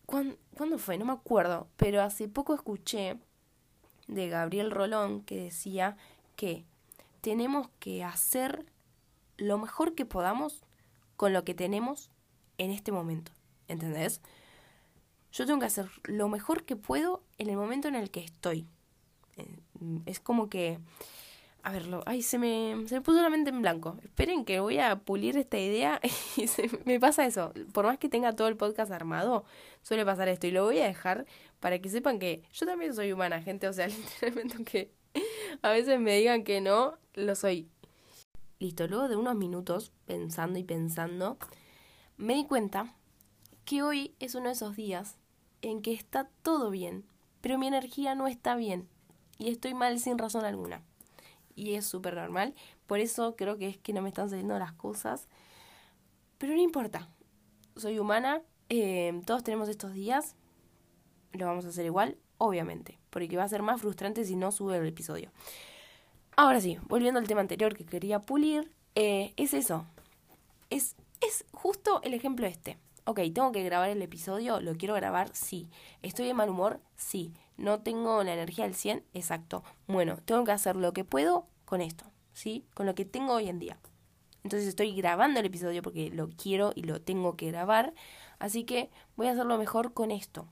¿Cuándo, 0.06 0.78
fue? 0.78 0.98
No 0.98 1.04
me 1.04 1.12
acuerdo, 1.12 1.68
pero 1.76 2.00
hace 2.00 2.28
poco 2.28 2.54
escuché 2.54 3.18
de 4.06 4.28
Gabriel 4.28 4.70
Rolón 4.70 5.22
que 5.22 5.36
decía 5.36 5.96
que 6.36 6.64
tenemos 7.20 7.68
que 7.80 8.04
hacer 8.04 8.64
lo 9.36 9.58
mejor 9.58 9.96
que 9.96 10.06
podamos 10.06 10.62
con 11.16 11.32
lo 11.32 11.44
que 11.44 11.54
tenemos 11.54 12.10
en 12.56 12.70
este 12.70 12.92
momento. 12.92 13.32
¿Entendés? 13.66 14.20
Yo 15.32 15.44
tengo 15.44 15.58
que 15.58 15.66
hacer 15.66 15.90
lo 16.04 16.28
mejor 16.28 16.64
que 16.64 16.76
puedo 16.76 17.24
en 17.36 17.50
el 17.50 17.56
momento 17.56 17.88
en 17.88 17.96
el 17.96 18.10
que 18.10 18.20
estoy. 18.20 18.68
Eh, 19.36 19.58
es 20.06 20.20
como 20.20 20.48
que... 20.48 20.78
A 21.66 21.72
ver, 21.72 21.84
ay, 22.06 22.22
se 22.22 22.38
me, 22.38 22.86
se 22.86 22.94
me 22.94 23.00
puso 23.00 23.20
la 23.20 23.28
mente 23.28 23.50
en 23.50 23.60
blanco. 23.60 23.98
Esperen 24.04 24.44
que 24.44 24.60
voy 24.60 24.78
a 24.78 25.00
pulir 25.00 25.36
esta 25.36 25.58
idea 25.58 26.00
y 26.36 26.46
se, 26.46 26.70
me 26.84 27.00
pasa 27.00 27.26
eso. 27.26 27.52
Por 27.72 27.86
más 27.86 27.98
que 27.98 28.08
tenga 28.08 28.34
todo 28.34 28.46
el 28.46 28.56
podcast 28.56 28.92
armado, 28.92 29.44
suele 29.82 30.04
pasar 30.04 30.28
esto. 30.28 30.46
Y 30.46 30.52
lo 30.52 30.62
voy 30.62 30.78
a 30.78 30.86
dejar 30.86 31.26
para 31.58 31.80
que 31.80 31.88
sepan 31.88 32.20
que 32.20 32.44
yo 32.52 32.66
también 32.66 32.94
soy 32.94 33.10
humana, 33.10 33.42
gente. 33.42 33.66
O 33.66 33.72
sea, 33.72 33.88
literalmente 33.88 34.62
que 34.62 34.92
a 35.60 35.70
veces 35.70 35.98
me 35.98 36.16
digan 36.16 36.44
que 36.44 36.60
no, 36.60 36.98
lo 37.14 37.34
soy. 37.34 37.68
Listo, 38.60 38.86
luego 38.86 39.08
de 39.08 39.16
unos 39.16 39.34
minutos 39.34 39.90
pensando 40.06 40.60
y 40.60 40.62
pensando, 40.62 41.36
me 42.16 42.34
di 42.34 42.44
cuenta 42.46 42.94
que 43.64 43.82
hoy 43.82 44.14
es 44.20 44.36
uno 44.36 44.46
de 44.46 44.52
esos 44.52 44.76
días 44.76 45.18
en 45.62 45.82
que 45.82 45.92
está 45.92 46.30
todo 46.44 46.70
bien, 46.70 47.04
pero 47.40 47.58
mi 47.58 47.66
energía 47.66 48.14
no 48.14 48.28
está 48.28 48.54
bien 48.54 48.88
y 49.36 49.48
estoy 49.48 49.74
mal 49.74 49.98
sin 49.98 50.16
razón 50.16 50.44
alguna. 50.44 50.84
Y 51.56 51.74
es 51.74 51.86
súper 51.86 52.14
normal, 52.14 52.54
por 52.86 53.00
eso 53.00 53.34
creo 53.34 53.56
que 53.56 53.68
es 53.68 53.78
que 53.78 53.92
no 53.92 54.02
me 54.02 54.08
están 54.08 54.30
saliendo 54.30 54.56
las 54.58 54.72
cosas, 54.72 55.26
pero 56.38 56.54
no 56.54 56.60
importa, 56.60 57.08
soy 57.74 57.98
humana, 57.98 58.42
eh, 58.68 59.20
todos 59.26 59.42
tenemos 59.42 59.68
estos 59.68 59.92
días, 59.92 60.36
lo 61.32 61.46
vamos 61.46 61.64
a 61.64 61.68
hacer 61.68 61.86
igual, 61.86 62.16
obviamente, 62.38 62.98
porque 63.10 63.36
va 63.36 63.44
a 63.44 63.48
ser 63.48 63.62
más 63.62 63.80
frustrante 63.80 64.24
si 64.24 64.36
no 64.36 64.52
sube 64.52 64.76
el 64.76 64.86
episodio. 64.86 65.32
Ahora 66.36 66.60
sí, 66.60 66.78
volviendo 66.86 67.18
al 67.18 67.26
tema 67.26 67.40
anterior 67.40 67.74
que 67.74 67.86
quería 67.86 68.20
pulir, 68.20 68.70
eh, 68.94 69.32
es 69.36 69.54
eso, 69.54 69.86
es, 70.70 70.94
es 71.20 71.46
justo 71.52 72.00
el 72.02 72.14
ejemplo 72.14 72.46
este 72.46 72.78
ok, 73.06 73.20
tengo 73.32 73.52
que 73.52 73.62
grabar 73.62 73.88
el 73.88 74.02
episodio, 74.02 74.60
lo 74.60 74.74
quiero 74.76 74.94
grabar, 74.94 75.30
sí. 75.32 75.70
¿Estoy 76.02 76.26
de 76.26 76.34
mal 76.34 76.50
humor? 76.50 76.80
Sí. 76.96 77.32
¿No 77.56 77.80
tengo 77.80 78.22
la 78.22 78.34
energía 78.34 78.64
al 78.64 78.74
100? 78.74 79.04
Exacto. 79.14 79.64
Bueno, 79.86 80.18
tengo 80.24 80.44
que 80.44 80.52
hacer 80.52 80.76
lo 80.76 80.92
que 80.92 81.04
puedo 81.04 81.46
con 81.64 81.80
esto, 81.80 82.04
¿sí? 82.32 82.66
Con 82.74 82.86
lo 82.86 82.94
que 82.94 83.04
tengo 83.04 83.34
hoy 83.34 83.48
en 83.48 83.58
día. 83.58 83.78
Entonces 84.44 84.68
estoy 84.68 84.94
grabando 84.94 85.40
el 85.40 85.46
episodio 85.46 85.82
porque 85.82 86.10
lo 86.10 86.28
quiero 86.28 86.72
y 86.74 86.82
lo 86.82 87.00
tengo 87.00 87.36
que 87.36 87.48
grabar. 87.50 87.94
Así 88.38 88.64
que 88.64 88.90
voy 89.16 89.26
a 89.26 89.32
hacerlo 89.32 89.58
mejor 89.58 89.92
con 89.92 90.10
esto. 90.10 90.48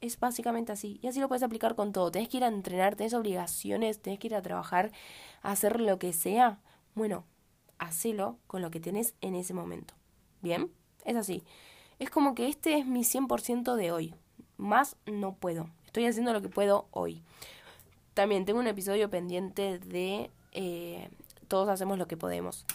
Es 0.00 0.20
básicamente 0.20 0.72
así. 0.72 1.00
Y 1.02 1.08
así 1.08 1.18
lo 1.18 1.26
puedes 1.26 1.42
aplicar 1.42 1.74
con 1.74 1.92
todo. 1.92 2.12
Tenés 2.12 2.28
que 2.28 2.36
ir 2.36 2.44
a 2.44 2.48
entrenar, 2.48 2.96
tenés 2.96 3.14
obligaciones, 3.14 4.00
tenés 4.00 4.18
que 4.18 4.28
ir 4.28 4.34
a 4.34 4.42
trabajar, 4.42 4.92
a 5.42 5.50
hacer 5.52 5.80
lo 5.80 5.98
que 5.98 6.12
sea. 6.12 6.60
Bueno, 6.94 7.24
hacelo 7.78 8.38
con 8.46 8.62
lo 8.62 8.70
que 8.70 8.78
tenés 8.78 9.14
en 9.20 9.34
ese 9.34 9.54
momento. 9.54 9.94
¿Bien? 10.40 10.70
Es 11.04 11.16
así. 11.16 11.42
Es 11.98 12.10
como 12.10 12.34
que 12.34 12.46
este 12.48 12.78
es 12.78 12.86
mi 12.86 13.04
100% 13.04 13.74
de 13.74 13.90
hoy. 13.90 14.14
Más 14.56 14.96
no 15.06 15.34
puedo. 15.34 15.68
Estoy 15.96 16.08
haciendo 16.08 16.34
lo 16.34 16.42
que 16.42 16.50
puedo 16.50 16.88
hoy. 16.90 17.22
También 18.12 18.44
tengo 18.44 18.60
un 18.60 18.66
episodio 18.66 19.08
pendiente 19.08 19.78
de 19.78 20.30
eh, 20.52 21.08
todos 21.48 21.70
hacemos 21.70 21.96
lo 21.96 22.06
que 22.06 22.18
podemos. 22.18 22.66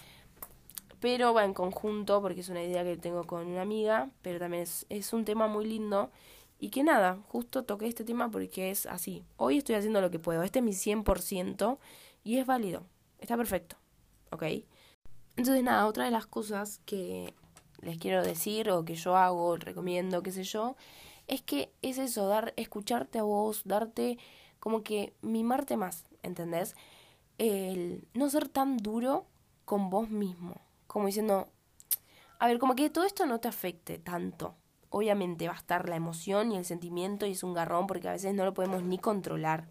Pero 1.00 1.32
va 1.32 1.46
en 1.46 1.54
conjunto 1.54 2.20
porque 2.20 2.40
es 2.40 2.50
una 2.50 2.63
idea 2.63 2.84
que 2.84 2.98
tengo 2.98 3.28
con 3.28 3.46
una 3.46 3.62
amiga, 3.62 4.10
pero 4.24 4.40
también 4.40 4.63
es, 4.63 4.88
es 4.90 5.13
un 5.13 5.24
tema 5.24 5.46
muy 5.46 5.68
lindo. 5.68 6.10
Y 6.58 6.72
que 6.72 6.84
nada, 6.84 7.20
justo 7.28 7.63
toqué 7.63 7.86
este 7.86 8.04
tema 8.04 8.32
porque 8.32 8.72
es 8.72 8.88
así. 8.88 9.24
Hoy 9.38 9.60
estoy 9.60 9.75
haciendo 9.75 10.01
lo 10.01 10.10
que 10.10 10.18
puedo. 10.18 10.42
Este 10.42 10.58
es 10.58 10.66
mi 10.66 10.72
100% 10.72 11.78
y 12.24 12.40
es 12.40 12.48
válido. 12.48 12.88
Está 13.20 13.38
perfecto. 13.38 13.75
¿Ok? 14.32 14.46
Entonces 15.36 15.63
nada, 15.63 15.86
otra 15.86 16.06
de 16.06 16.12
las 16.12 16.25
cosas 16.25 16.80
que 16.88 17.36
les 17.82 18.00
quiero 18.00 18.24
decir 18.24 18.72
o 18.72 18.84
que 18.84 18.96
yo 18.96 19.16
hago, 19.16 19.58
recomiendo, 19.58 20.24
qué 20.24 20.32
sé 20.32 20.44
yo, 20.44 20.75
es 21.31 21.41
que 21.41 21.71
es 21.81 21.97
eso, 21.97 22.27
dar, 22.27 22.53
escucharte 22.57 23.17
a 23.17 23.23
vos, 23.23 23.61
darte 23.63 24.19
como 24.59 24.83
que 24.83 25.15
mimarte 25.21 25.77
más, 25.77 26.03
¿entendés? 26.23 26.75
El 27.38 28.05
no 28.13 28.29
ser 28.29 28.50
tan 28.50 28.75
duro 28.75 29.25
con 29.63 29.89
vos 29.89 30.09
mismo, 30.09 30.61
como 30.88 31.05
diciendo, 31.07 31.47
a 32.38 32.47
ver, 32.47 32.59
como 32.59 32.75
que 32.75 32.89
todo 32.89 33.05
esto 33.05 33.25
no 33.25 33.39
te 33.39 33.47
afecte 33.47 33.97
tanto. 33.97 34.55
Obviamente 34.89 35.47
va 35.47 35.53
a 35.53 35.57
estar 35.57 35.88
la 35.88 35.95
emoción 35.95 36.51
y 36.51 36.57
el 36.57 36.65
sentimiento 36.65 37.25
y 37.25 37.31
es 37.31 37.43
un 37.43 37.53
garrón 37.53 37.88
porque 37.88 38.09
a 38.09 38.11
veces 38.11 38.35
no 38.35 38.43
lo 38.43 38.53
podemos 38.53 38.83
ni 38.83 38.97
controlar, 38.97 39.69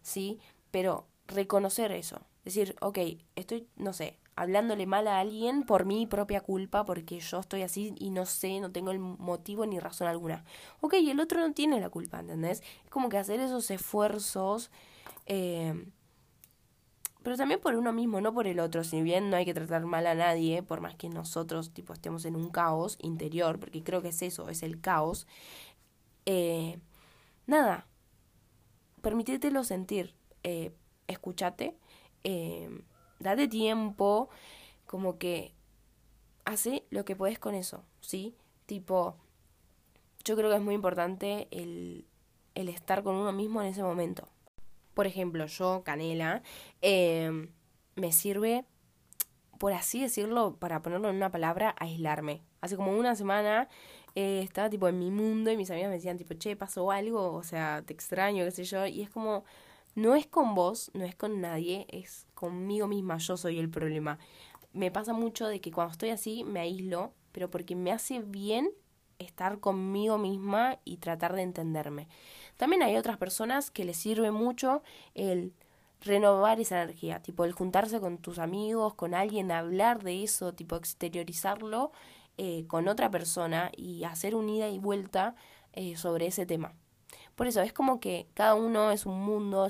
¿sí? 0.00 0.40
Pero 0.70 1.06
reconocer 1.26 1.92
eso, 1.92 2.22
decir, 2.44 2.76
ok, 2.80 2.98
estoy, 3.36 3.68
no 3.76 3.92
sé, 3.92 4.18
hablándole 4.36 4.86
mal 4.86 5.06
a 5.06 5.20
alguien 5.20 5.64
por 5.64 5.84
mi 5.84 6.06
propia 6.06 6.40
culpa, 6.40 6.84
porque 6.84 7.20
yo 7.20 7.40
estoy 7.40 7.62
así 7.62 7.94
y 7.98 8.10
no 8.10 8.26
sé, 8.26 8.60
no 8.60 8.72
tengo 8.72 8.90
el 8.90 8.98
motivo 8.98 9.66
ni 9.66 9.78
razón 9.78 10.08
alguna. 10.08 10.44
Ok, 10.80 10.94
el 10.94 11.20
otro 11.20 11.40
no 11.40 11.52
tiene 11.52 11.80
la 11.80 11.90
culpa, 11.90 12.20
¿entendés? 12.20 12.62
Es 12.84 12.90
como 12.90 13.08
que 13.08 13.18
hacer 13.18 13.40
esos 13.40 13.70
esfuerzos, 13.70 14.70
eh, 15.26 15.86
pero 17.22 17.36
también 17.36 17.60
por 17.60 17.74
uno 17.74 17.92
mismo, 17.92 18.20
no 18.20 18.34
por 18.34 18.46
el 18.46 18.60
otro. 18.60 18.84
Si 18.84 19.00
bien 19.02 19.30
no 19.30 19.36
hay 19.36 19.46
que 19.46 19.54
tratar 19.54 19.86
mal 19.86 20.06
a 20.06 20.14
nadie, 20.14 20.62
por 20.62 20.80
más 20.80 20.94
que 20.94 21.08
nosotros 21.08 21.72
tipo 21.72 21.94
estemos 21.94 22.26
en 22.26 22.36
un 22.36 22.50
caos 22.50 22.98
interior, 23.00 23.58
porque 23.58 23.82
creo 23.82 24.02
que 24.02 24.08
es 24.08 24.20
eso, 24.20 24.50
es 24.50 24.62
el 24.62 24.80
caos. 24.80 25.26
Eh, 26.26 26.78
nada, 27.46 27.86
permítetelo 29.00 29.64
sentir, 29.64 30.14
eh, 30.42 30.74
escúchate. 31.06 31.76
Eh, 32.24 32.68
date 33.24 33.48
tiempo, 33.48 34.28
como 34.86 35.18
que 35.18 35.52
hace 36.44 36.84
lo 36.90 37.04
que 37.04 37.16
puedes 37.16 37.40
con 37.40 37.54
eso, 37.56 37.84
¿sí? 38.00 38.36
Tipo, 38.66 39.16
yo 40.24 40.36
creo 40.36 40.50
que 40.50 40.56
es 40.56 40.62
muy 40.62 40.74
importante 40.74 41.48
el, 41.50 42.06
el 42.54 42.68
estar 42.68 43.02
con 43.02 43.16
uno 43.16 43.32
mismo 43.32 43.60
en 43.60 43.68
ese 43.68 43.82
momento. 43.82 44.28
Por 44.94 45.06
ejemplo, 45.06 45.46
yo, 45.46 45.82
Canela, 45.84 46.42
eh, 46.80 47.48
me 47.96 48.12
sirve, 48.12 48.64
por 49.58 49.72
así 49.72 50.00
decirlo, 50.00 50.56
para 50.56 50.82
ponerlo 50.82 51.08
en 51.08 51.16
una 51.16 51.30
palabra, 51.30 51.74
aislarme. 51.78 52.42
Hace 52.60 52.76
como 52.76 52.96
una 52.96 53.16
semana 53.16 53.68
eh, 54.14 54.40
estaba 54.42 54.70
tipo 54.70 54.86
en 54.86 54.98
mi 54.98 55.10
mundo 55.10 55.50
y 55.50 55.56
mis 55.56 55.70
amigas 55.70 55.88
me 55.88 55.96
decían 55.96 56.16
tipo, 56.16 56.34
che, 56.34 56.56
pasó 56.56 56.90
algo, 56.90 57.32
o 57.32 57.42
sea, 57.42 57.82
te 57.84 57.92
extraño, 57.92 58.44
qué 58.44 58.50
sé 58.52 58.64
yo, 58.64 58.86
y 58.86 59.02
es 59.02 59.10
como, 59.10 59.44
no 59.94 60.16
es 60.16 60.26
con 60.26 60.54
vos, 60.54 60.90
no 60.94 61.04
es 61.04 61.14
con 61.14 61.40
nadie, 61.40 61.86
es 61.88 62.26
conmigo 62.34 62.88
misma, 62.88 63.18
yo 63.18 63.36
soy 63.36 63.58
el 63.58 63.70
problema. 63.70 64.18
Me 64.72 64.90
pasa 64.90 65.12
mucho 65.12 65.46
de 65.46 65.60
que 65.60 65.70
cuando 65.70 65.92
estoy 65.92 66.10
así 66.10 66.44
me 66.44 66.60
aíslo, 66.60 67.12
pero 67.32 67.50
porque 67.50 67.76
me 67.76 67.92
hace 67.92 68.20
bien 68.20 68.70
estar 69.18 69.60
conmigo 69.60 70.18
misma 70.18 70.78
y 70.84 70.96
tratar 70.96 71.34
de 71.34 71.42
entenderme. 71.42 72.08
También 72.56 72.82
hay 72.82 72.96
otras 72.96 73.16
personas 73.16 73.70
que 73.70 73.84
les 73.84 73.96
sirve 73.96 74.30
mucho 74.30 74.82
el 75.14 75.52
renovar 76.00 76.60
esa 76.60 76.82
energía, 76.82 77.22
tipo 77.22 77.44
el 77.44 77.52
juntarse 77.52 78.00
con 78.00 78.18
tus 78.18 78.38
amigos, 78.38 78.94
con 78.94 79.14
alguien, 79.14 79.50
hablar 79.50 80.02
de 80.02 80.22
eso, 80.22 80.52
tipo 80.52 80.76
exteriorizarlo 80.76 81.92
eh, 82.36 82.66
con 82.66 82.88
otra 82.88 83.10
persona 83.10 83.70
y 83.76 84.04
hacer 84.04 84.34
un 84.34 84.48
ida 84.48 84.68
y 84.68 84.78
vuelta 84.78 85.34
eh, 85.72 85.96
sobre 85.96 86.26
ese 86.26 86.46
tema. 86.46 86.74
Por 87.34 87.46
eso 87.46 87.60
es 87.62 87.72
como 87.72 88.00
que 88.00 88.26
cada 88.34 88.54
uno 88.54 88.90
es 88.90 89.06
un 89.06 89.20
mundo, 89.20 89.66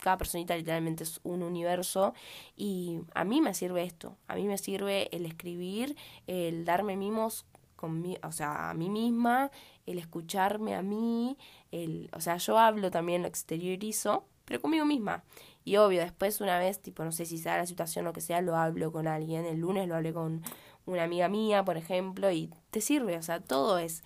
cada 0.00 0.18
personita 0.18 0.56
literalmente 0.56 1.04
es 1.04 1.20
un 1.22 1.42
universo 1.42 2.14
y 2.56 3.00
a 3.14 3.24
mí 3.24 3.40
me 3.40 3.54
sirve 3.54 3.84
esto, 3.84 4.16
a 4.28 4.34
mí 4.34 4.46
me 4.46 4.58
sirve 4.58 5.14
el 5.14 5.26
escribir, 5.26 5.96
el 6.26 6.64
darme 6.64 6.96
mimos 6.96 7.46
con 7.76 8.02
o 8.22 8.32
sea, 8.32 8.70
a 8.70 8.74
mí 8.74 8.88
misma, 8.88 9.50
el 9.84 9.98
escucharme 9.98 10.74
a 10.74 10.82
mí, 10.82 11.36
el, 11.70 12.08
o 12.14 12.20
sea, 12.20 12.38
yo 12.38 12.58
hablo 12.58 12.90
también, 12.90 13.22
lo 13.22 13.28
exteriorizo, 13.28 14.24
pero 14.44 14.60
conmigo 14.60 14.86
misma. 14.86 15.22
Y 15.64 15.76
obvio, 15.76 16.00
después 16.00 16.40
una 16.40 16.58
vez, 16.58 16.80
tipo, 16.80 17.04
no 17.04 17.12
sé 17.12 17.26
si 17.26 17.38
sea 17.38 17.56
la 17.56 17.66
situación 17.66 18.06
o 18.06 18.12
que 18.12 18.20
sea, 18.20 18.40
lo 18.42 18.56
hablo 18.56 18.92
con 18.92 19.06
alguien. 19.06 19.46
El 19.46 19.60
lunes 19.60 19.88
lo 19.88 19.96
hablé 19.96 20.12
con 20.12 20.42
una 20.86 21.04
amiga 21.04 21.28
mía, 21.28 21.64
por 21.64 21.76
ejemplo, 21.76 22.30
y 22.30 22.50
te 22.70 22.80
sirve, 22.80 23.16
o 23.16 23.22
sea, 23.22 23.40
todo 23.40 23.78
es 23.78 24.02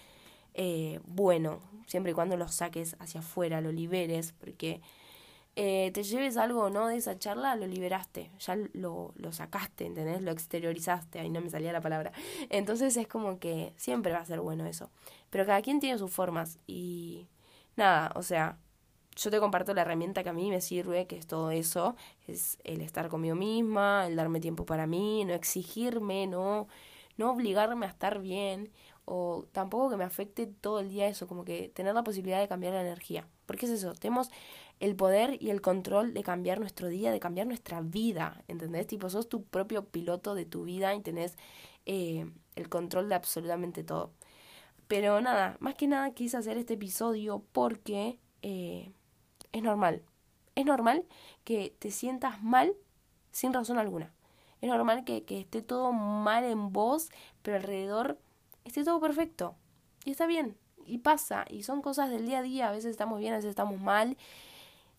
eh, 0.55 1.01
bueno, 1.07 1.61
siempre 1.89 2.13
y 2.13 2.15
cuando 2.15 2.37
lo 2.37 2.47
saques 2.47 2.95
hacia 3.01 3.19
afuera, 3.21 3.61
lo 3.61 3.73
liberes, 3.73 4.33
porque 4.39 4.81
eh, 5.57 5.91
te 5.93 6.05
lleves 6.05 6.37
algo 6.37 6.71
no 6.71 6.87
de 6.87 6.97
esa 6.97 7.19
charla, 7.19 7.57
lo 7.57 7.67
liberaste, 7.67 8.31
ya 8.39 8.57
lo, 8.75 9.13
lo 9.17 9.33
sacaste, 9.33 9.87
¿entendés? 9.87 10.23
Lo 10.23 10.31
exteriorizaste, 10.31 11.19
ahí 11.19 11.31
no 11.31 11.41
me 11.41 11.51
salía 11.51 11.73
la 11.73 11.81
palabra. 11.81 12.13
Entonces 12.49 12.97
es 12.97 13.09
como 13.09 13.41
que 13.41 13.73
siempre 13.77 14.13
va 14.13 14.21
a 14.21 14.25
ser 14.25 14.41
bueno 14.41 14.67
eso. 14.67 14.89
Pero 15.31 15.45
cada 15.47 15.61
quien 15.63 15.81
tiene 15.81 15.99
sus 15.99 16.13
formas 16.13 16.61
y 16.69 17.27
nada, 17.75 18.13
o 18.15 18.23
sea, 18.23 18.59
yo 19.17 19.31
te 19.33 19.41
comparto 19.41 19.75
la 19.75 19.83
herramienta 19.83 20.23
que 20.23 20.29
a 20.29 20.33
mí 20.33 20.49
me 20.49 20.61
sirve, 20.61 21.09
que 21.09 21.17
es 21.17 21.27
todo 21.27 21.51
eso, 21.51 21.97
es 22.29 22.59
el 22.63 22.81
estar 22.81 23.09
conmigo 23.09 23.35
misma, 23.35 24.07
el 24.07 24.15
darme 24.15 24.39
tiempo 24.39 24.65
para 24.65 24.87
mí, 24.87 25.25
no 25.25 25.35
exigirme, 25.35 26.29
no, 26.29 26.69
no 27.17 27.33
obligarme 27.33 27.87
a 27.87 27.89
estar 27.89 28.21
bien 28.21 28.71
o 29.11 29.47
tampoco 29.53 29.89
que 29.89 29.97
me 29.97 30.05
afecte 30.05 30.47
todo 30.47 30.81
el 30.81 30.91
día 30.91 31.09
eso, 31.09 31.27
como 31.27 31.45
que 31.45 31.71
tener 31.71 31.95
la 31.95 32.05
posibilidad 32.05 32.41
de 32.41 32.49
cambiar 32.49 32.75
la 32.75 32.83
energía. 32.83 33.27
Porque 33.47 33.65
es 33.65 33.73
eso, 33.73 33.95
tenemos 33.95 34.31
el 34.81 34.97
poder 34.97 35.43
y 35.43 35.49
el 35.49 35.63
control 35.63 36.13
de 36.13 36.23
cambiar 36.23 36.61
nuestro 36.61 36.89
día, 36.89 37.11
de 37.11 37.19
cambiar 37.19 37.47
nuestra 37.47 37.81
vida, 37.81 38.45
¿entendés? 38.49 38.87
Tipo, 38.87 39.09
sos 39.09 39.29
tu 39.29 39.45
propio 39.45 39.87
piloto 39.87 40.35
de 40.35 40.45
tu 40.45 40.65
vida 40.65 40.95
y 40.95 41.01
tenés 41.01 41.39
eh, 41.87 42.31
el 42.55 42.69
control 42.69 43.09
de 43.09 43.15
absolutamente 43.15 43.83
todo. 43.83 44.13
Pero 44.89 45.21
nada, 45.23 45.57
más 45.61 45.75
que 45.75 45.87
nada 45.87 46.11
quise 46.13 46.37
hacer 46.37 46.59
este 46.59 46.75
episodio 46.75 47.43
porque 47.53 48.19
eh, 48.43 48.93
es 49.53 49.63
normal. 49.63 50.03
Es 50.55 50.67
normal 50.67 51.07
que 51.45 51.75
te 51.79 51.91
sientas 51.91 52.43
mal 52.43 52.75
sin 53.31 53.55
razón 53.55 53.79
alguna. 53.79 54.13
Es 54.61 54.69
normal 54.69 55.05
que, 55.05 55.25
que 55.25 55.41
esté 55.41 55.63
todo 55.63 55.93
mal 55.93 56.45
en 56.45 56.73
vos, 56.73 57.09
pero 57.43 57.57
alrededor 57.57 58.19
esté 58.69 58.85
todo 58.85 59.01
perfecto. 59.01 59.57
Y 60.05 60.11
está 60.13 60.27
bien. 60.27 60.57
Y 60.87 60.99
pasa. 60.99 61.45
Y 61.49 61.63
son 61.63 61.83
cosas 61.83 62.11
del 62.11 62.27
día 62.27 62.39
a 62.39 62.43
día. 62.43 62.69
A 62.69 62.73
veces 62.73 62.91
estamos 62.91 63.19
bien, 63.19 63.33
a 63.33 63.37
veces 63.37 63.51
estamos 63.51 63.81
mal. 63.81 64.17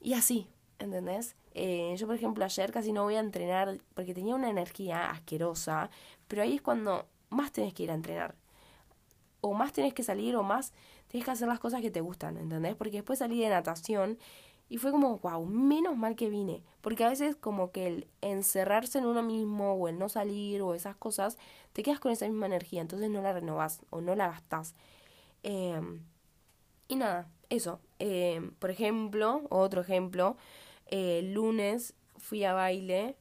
Y 0.01 0.13
así, 0.13 0.47
¿entendés? 0.77 1.35
Eh, 1.53 1.95
yo, 1.97 2.07
por 2.07 2.15
ejemplo, 2.15 2.45
ayer 2.45 2.71
casi 2.71 2.91
no 2.91 3.03
voy 3.03 3.15
a 3.15 3.19
entrenar 3.19 3.79
porque 3.95 4.13
tenía 4.13 4.35
una 4.35 4.49
energía 4.49 5.09
asquerosa. 5.09 5.89
Pero 6.27 6.41
ahí 6.43 6.55
es 6.55 6.61
cuando 6.61 7.07
más 7.29 7.51
tenés 7.51 7.73
que 7.73 7.83
ir 7.83 7.91
a 7.91 7.95
entrenar. 7.95 8.35
O 9.41 9.53
más 9.53 9.71
tenés 9.71 9.93
que 9.93 10.03
salir 10.03 10.35
o 10.35 10.43
más 10.43 10.73
tenés 11.07 11.25
que 11.25 11.31
hacer 11.31 11.47
las 11.47 11.59
cosas 11.59 11.81
que 11.81 11.91
te 11.91 12.01
gustan, 12.01 12.38
¿entendés? 12.38 12.75
Porque 12.75 12.97
después 12.97 13.19
salí 13.19 13.39
de 13.39 13.49
natación 13.49 14.19
y 14.69 14.77
fue 14.77 14.91
como, 14.91 15.17
wow, 15.17 15.45
menos 15.45 15.97
mal 15.97 16.15
que 16.15 16.29
vine. 16.29 16.63
Porque 16.81 17.03
a 17.03 17.09
veces 17.09 17.35
como 17.35 17.71
que 17.71 17.88
el 17.88 18.07
encerrarse 18.21 18.99
en 18.99 19.05
uno 19.05 19.23
mismo 19.23 19.73
o 19.73 19.88
el 19.88 19.97
no 19.97 20.09
salir 20.09 20.61
o 20.61 20.75
esas 20.75 20.95
cosas, 20.95 21.38
te 21.73 21.83
quedas 21.83 21.99
con 21.99 22.11
esa 22.11 22.27
misma 22.27 22.45
energía, 22.45 22.81
entonces 22.81 23.09
no 23.09 23.21
la 23.21 23.33
renovás 23.33 23.81
o 23.89 24.01
no 24.01 24.15
la 24.15 24.27
gastás. 24.27 24.75
Em, 25.43 26.01
y 26.88 26.95
nada, 26.95 27.27
eso. 27.49 27.79
Em, 27.99 28.51
por 28.55 28.69
ejemplo, 28.71 29.43
otro 29.49 29.81
ejemplo, 29.81 30.38
eh, 30.88 31.19
el 31.19 31.33
lunes 31.33 31.95
fui 32.17 32.43
a 32.43 32.53
baile, 32.53 33.15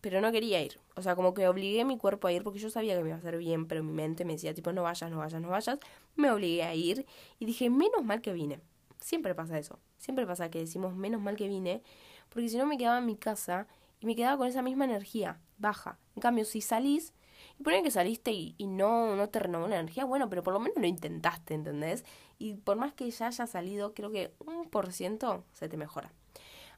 pero 0.00 0.20
no 0.20 0.32
quería 0.32 0.62
ir. 0.62 0.80
O 0.96 1.02
sea, 1.02 1.16
como 1.16 1.34
que 1.34 1.48
obligué 1.48 1.80
a 1.82 1.84
mi 1.84 1.98
cuerpo 1.98 2.28
a 2.28 2.32
ir 2.32 2.44
porque 2.44 2.58
yo 2.60 2.70
sabía 2.70 2.96
que 2.96 3.02
me 3.02 3.08
iba 3.10 3.16
a 3.16 3.18
hacer 3.18 3.38
bien, 3.38 3.66
pero 3.66 3.82
mi 3.82 3.92
mente 3.92 4.24
me 4.24 4.34
decía, 4.34 4.54
tipo, 4.54 4.72
no 4.72 4.82
vayas, 4.82 5.10
no 5.10 5.18
vayas, 5.18 5.40
no 5.42 5.48
vayas. 5.48 5.78
Me 6.16 6.30
obligué 6.30 6.62
a 6.62 6.74
ir 6.74 7.06
y 7.38 7.46
dije, 7.46 7.70
menos 7.70 8.04
mal 8.04 8.20
que 8.22 8.32
vine. 8.32 8.60
Siempre 9.04 9.34
pasa 9.34 9.58
eso. 9.58 9.80
Siempre 9.98 10.26
pasa 10.26 10.50
que 10.50 10.60
decimos 10.60 10.96
menos 10.96 11.20
mal 11.20 11.36
que 11.36 11.46
vine, 11.46 11.82
porque 12.30 12.48
si 12.48 12.56
no 12.56 12.64
me 12.64 12.78
quedaba 12.78 13.00
en 13.00 13.04
mi 13.04 13.16
casa 13.16 13.66
y 14.00 14.06
me 14.06 14.16
quedaba 14.16 14.38
con 14.38 14.48
esa 14.48 14.62
misma 14.62 14.86
energía 14.86 15.38
baja. 15.58 15.98
En 16.16 16.22
cambio, 16.22 16.46
si 16.46 16.62
salís, 16.62 17.12
y 17.58 17.62
ponen 17.62 17.84
que 17.84 17.90
saliste 17.90 18.32
y, 18.32 18.54
no, 18.66 19.14
no 19.14 19.28
te 19.28 19.40
renovó 19.40 19.68
la 19.68 19.78
energía, 19.78 20.06
bueno, 20.06 20.30
pero 20.30 20.42
por 20.42 20.54
lo 20.54 20.60
menos 20.60 20.78
lo 20.78 20.86
intentaste, 20.86 21.52
¿entendés? 21.52 22.02
Y 22.38 22.54
por 22.54 22.78
más 22.78 22.94
que 22.94 23.10
ya 23.10 23.26
haya 23.26 23.46
salido, 23.46 23.92
creo 23.92 24.10
que 24.10 24.32
un 24.38 24.70
por 24.70 24.90
ciento 24.90 25.44
se 25.52 25.68
te 25.68 25.76
mejora. 25.76 26.10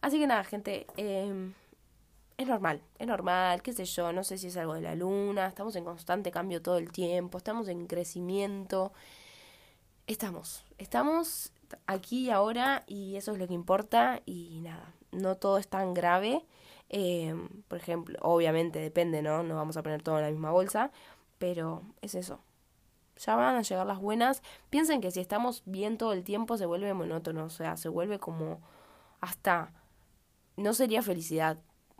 Así 0.00 0.18
que 0.18 0.26
nada, 0.26 0.42
gente, 0.42 0.88
eh, 0.96 1.52
es 2.38 2.48
normal, 2.48 2.82
es 2.98 3.06
normal, 3.06 3.62
qué 3.62 3.72
sé 3.72 3.84
yo, 3.84 4.12
no 4.12 4.24
sé 4.24 4.36
si 4.36 4.48
es 4.48 4.56
algo 4.56 4.74
de 4.74 4.80
la 4.80 4.96
luna, 4.96 5.46
estamos 5.46 5.76
en 5.76 5.84
constante 5.84 6.32
cambio 6.32 6.60
todo 6.60 6.78
el 6.78 6.90
tiempo, 6.90 7.38
estamos 7.38 7.68
en 7.68 7.86
crecimiento, 7.86 8.92
estamos, 10.08 10.64
estamos 10.78 11.52
aquí 11.86 12.26
y 12.26 12.30
ahora 12.30 12.84
y 12.86 13.16
eso 13.16 13.32
es 13.32 13.38
lo 13.38 13.46
que 13.46 13.54
importa 13.54 14.22
y 14.26 14.60
nada, 14.62 14.94
no 15.12 15.36
todo 15.36 15.58
es 15.58 15.68
tan 15.68 15.94
grave. 15.94 16.44
Eh, 16.88 17.34
por 17.68 17.78
ejemplo, 17.78 18.18
obviamente 18.22 18.78
depende, 18.78 19.22
¿no? 19.22 19.42
No 19.42 19.56
vamos 19.56 19.76
a 19.76 19.82
poner 19.82 20.02
todo 20.02 20.18
en 20.18 20.24
la 20.24 20.30
misma 20.30 20.50
bolsa, 20.52 20.92
pero 21.38 21.82
es 22.00 22.14
eso. 22.14 22.40
Ya 23.18 23.34
van 23.34 23.56
a 23.56 23.62
llegar 23.62 23.86
las 23.86 23.98
buenas. 23.98 24.42
Piensen 24.70 25.00
que 25.00 25.10
si 25.10 25.20
estamos 25.20 25.62
bien 25.64 25.98
todo 25.98 26.12
el 26.12 26.22
tiempo 26.22 26.56
se 26.56 26.66
vuelve 26.66 26.92
monótono, 26.94 27.44
o 27.44 27.50
sea, 27.50 27.76
se 27.76 27.88
vuelve 27.88 28.18
como 28.18 28.60
hasta... 29.20 29.72
No 30.56 30.72
sería 30.72 31.02
felicidad, 31.02 31.58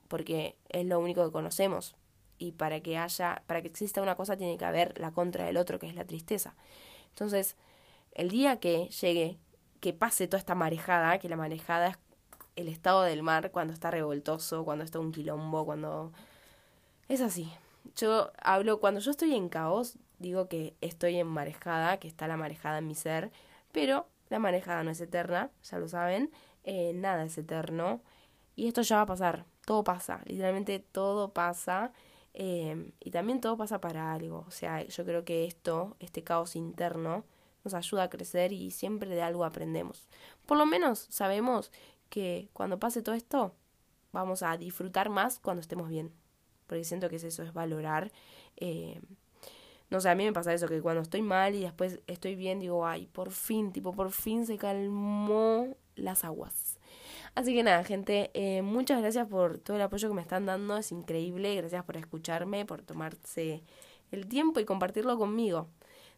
porque 0.09 0.57
es 0.69 0.87
lo 0.87 0.99
único 0.99 1.25
que 1.25 1.33
conocemos. 1.33 1.95
Y 2.39 2.53
para 2.53 2.81
que 2.81 2.99
haya, 2.99 3.43
para 3.47 3.63
que 3.63 3.69
exista 3.69 4.03
una 4.03 4.15
cosa 4.15 4.37
tiene 4.37 4.57
que 4.59 4.65
haber 4.65 4.99
la 4.99 5.11
contra 5.11 5.45
del 5.47 5.57
otro, 5.57 5.79
que 5.79 5.89
es 5.89 5.95
la 5.95 6.05
tristeza. 6.05 6.55
Entonces, 7.11 7.57
el 8.13 8.31
día 8.31 8.61
que 8.61 8.89
llegue 8.89 9.39
que 9.81 9.93
pase 9.93 10.29
toda 10.29 10.39
esta 10.39 10.55
marejada, 10.55 11.19
que 11.19 11.29
la 11.29 11.37
marejada 11.37 11.89
es 11.89 11.99
el 12.57 12.69
estado 12.69 13.03
del 13.03 13.23
mar 13.23 13.51
cuando 13.51 13.73
está 13.73 13.91
revoltoso, 13.91 14.65
cuando 14.65 14.85
está 14.85 14.99
un 14.99 15.13
quilombo, 15.13 15.65
cuando... 15.65 16.13
Es 17.09 17.21
así. 17.21 17.53
Yo 17.95 18.33
hablo, 18.43 18.81
cuando 18.81 19.01
yo 19.01 19.11
estoy 19.11 19.35
en 19.35 19.49
caos, 19.49 19.99
digo 20.19 20.49
que 20.49 20.75
estoy 20.81 21.17
en 21.17 21.27
marejada, 21.27 21.99
que 21.99 22.09
está 22.09 22.27
la 22.27 22.37
marejada 22.37 22.79
en 22.79 22.87
mi 22.89 22.95
ser, 22.95 23.31
pero 23.73 24.09
la 24.29 24.39
marejada 24.39 24.83
no 24.83 24.91
es 24.91 25.01
eterna, 25.01 25.51
ya 25.63 25.79
lo 25.79 25.89
saben, 25.89 26.33
eh, 26.65 26.93
nada 26.95 27.25
es 27.25 27.39
eterno, 27.39 28.01
y 28.57 28.67
esto 28.67 28.83
ya 28.83 28.97
va 28.97 29.03
a 29.03 29.07
pasar, 29.07 29.45
todo 29.65 29.85
pasa, 29.85 30.21
literalmente 30.25 30.81
todo 30.81 31.33
pasa, 31.33 31.93
eh, 32.35 32.93
y 33.01 33.11
también 33.11 33.41
todo 33.41 33.57
pasa 33.57 33.81
para 33.81 34.13
algo, 34.13 34.45
o 34.49 34.51
sea, 34.51 34.83
yo 34.83 35.05
creo 35.05 35.25
que 35.25 35.45
esto, 35.45 35.97
este 36.01 36.25
caos 36.25 36.57
interno, 36.57 37.25
nos 37.67 37.75
ayuda 37.75 38.05
a 38.05 38.11
crecer 38.11 38.53
y 38.53 38.71
siempre 38.71 39.11
de 39.11 39.23
algo 39.23 39.45
aprendemos. 39.45 40.09
Por 40.47 40.57
lo 40.57 40.67
menos 40.67 41.07
sabemos 41.11 41.73
que 42.09 42.49
cuando 42.53 42.79
pase 42.79 43.03
todo 43.03 43.15
esto, 43.15 43.55
vamos 44.13 44.43
a 44.43 44.57
disfrutar 44.57 45.11
más 45.11 45.41
cuando 45.41 45.61
estemos 45.61 45.89
bien. 45.89 46.13
Porque 46.67 46.85
siento 46.85 47.09
que 47.09 47.17
es 47.17 47.25
eso, 47.25 47.43
es 47.43 47.53
valorar. 47.53 48.13
Eh, 48.57 49.01
no 49.91 50.01
sé, 50.01 50.09
a 50.09 50.15
mí 50.15 50.25
me 50.25 50.33
pasa 50.33 50.55
eso, 50.55 50.69
que 50.69 50.81
cuando 50.81 51.03
estoy 51.03 51.23
mal 51.23 51.55
y 51.55 51.63
después 51.63 52.01
estoy 52.07 52.37
bien, 52.37 52.61
digo, 52.61 52.87
ay, 52.87 53.07
por 53.07 53.31
fin, 53.31 53.73
tipo, 53.73 53.93
por 53.93 54.11
fin 54.13 54.47
se 54.47 54.59
calmó 54.59 55.77
las 55.97 56.25
aguas. 56.25 56.79
Así 57.35 57.53
que 57.55 57.63
nada, 57.63 57.85
gente, 57.85 58.31
eh, 58.35 58.63
muchas 58.63 59.01
gracias 59.01 59.29
por 59.29 59.59
todo 59.59 59.77
el 59.77 59.83
apoyo 59.83 60.09
que 60.09 60.15
me 60.15 60.23
están 60.23 60.47
dando, 60.47 60.77
es 60.77 60.91
increíble, 60.93 61.55
gracias 61.57 61.85
por 61.85 61.97
escucharme, 61.97 62.65
por 62.65 62.83
tomarse 62.83 63.63
el 64.11 64.27
tiempo 64.27 64.61
y 64.61 64.65
compartirlo 64.65 65.19
conmigo. 65.19 65.69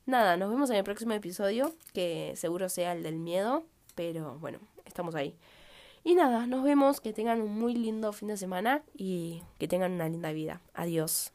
Nada, 0.09 0.38
nos 0.38 0.49
vemos 0.49 0.71
en 0.71 0.77
el 0.77 0.85
próximo 0.85 1.12
episodio, 1.12 1.75
que 1.92 2.33
seguro 2.35 2.71
sea 2.71 2.92
el 2.92 3.03
del 3.03 3.18
miedo, 3.18 3.66
pero 3.94 4.38
bueno, 4.38 4.59
estamos 4.87 5.14
ahí. 5.14 5.37
Y 6.03 6.14
nada, 6.14 6.47
nos 6.47 6.64
vemos, 6.64 7.03
que 7.03 7.12
tengan 7.12 7.42
un 7.42 7.59
muy 7.59 7.75
lindo 7.75 8.11
fin 8.14 8.29
de 8.29 8.38
semana 8.38 8.83
y 8.94 9.42
que 9.59 9.68
tengan 9.68 9.92
una 9.92 10.09
linda 10.09 10.33
vida. 10.33 10.62
Adiós. 10.73 11.35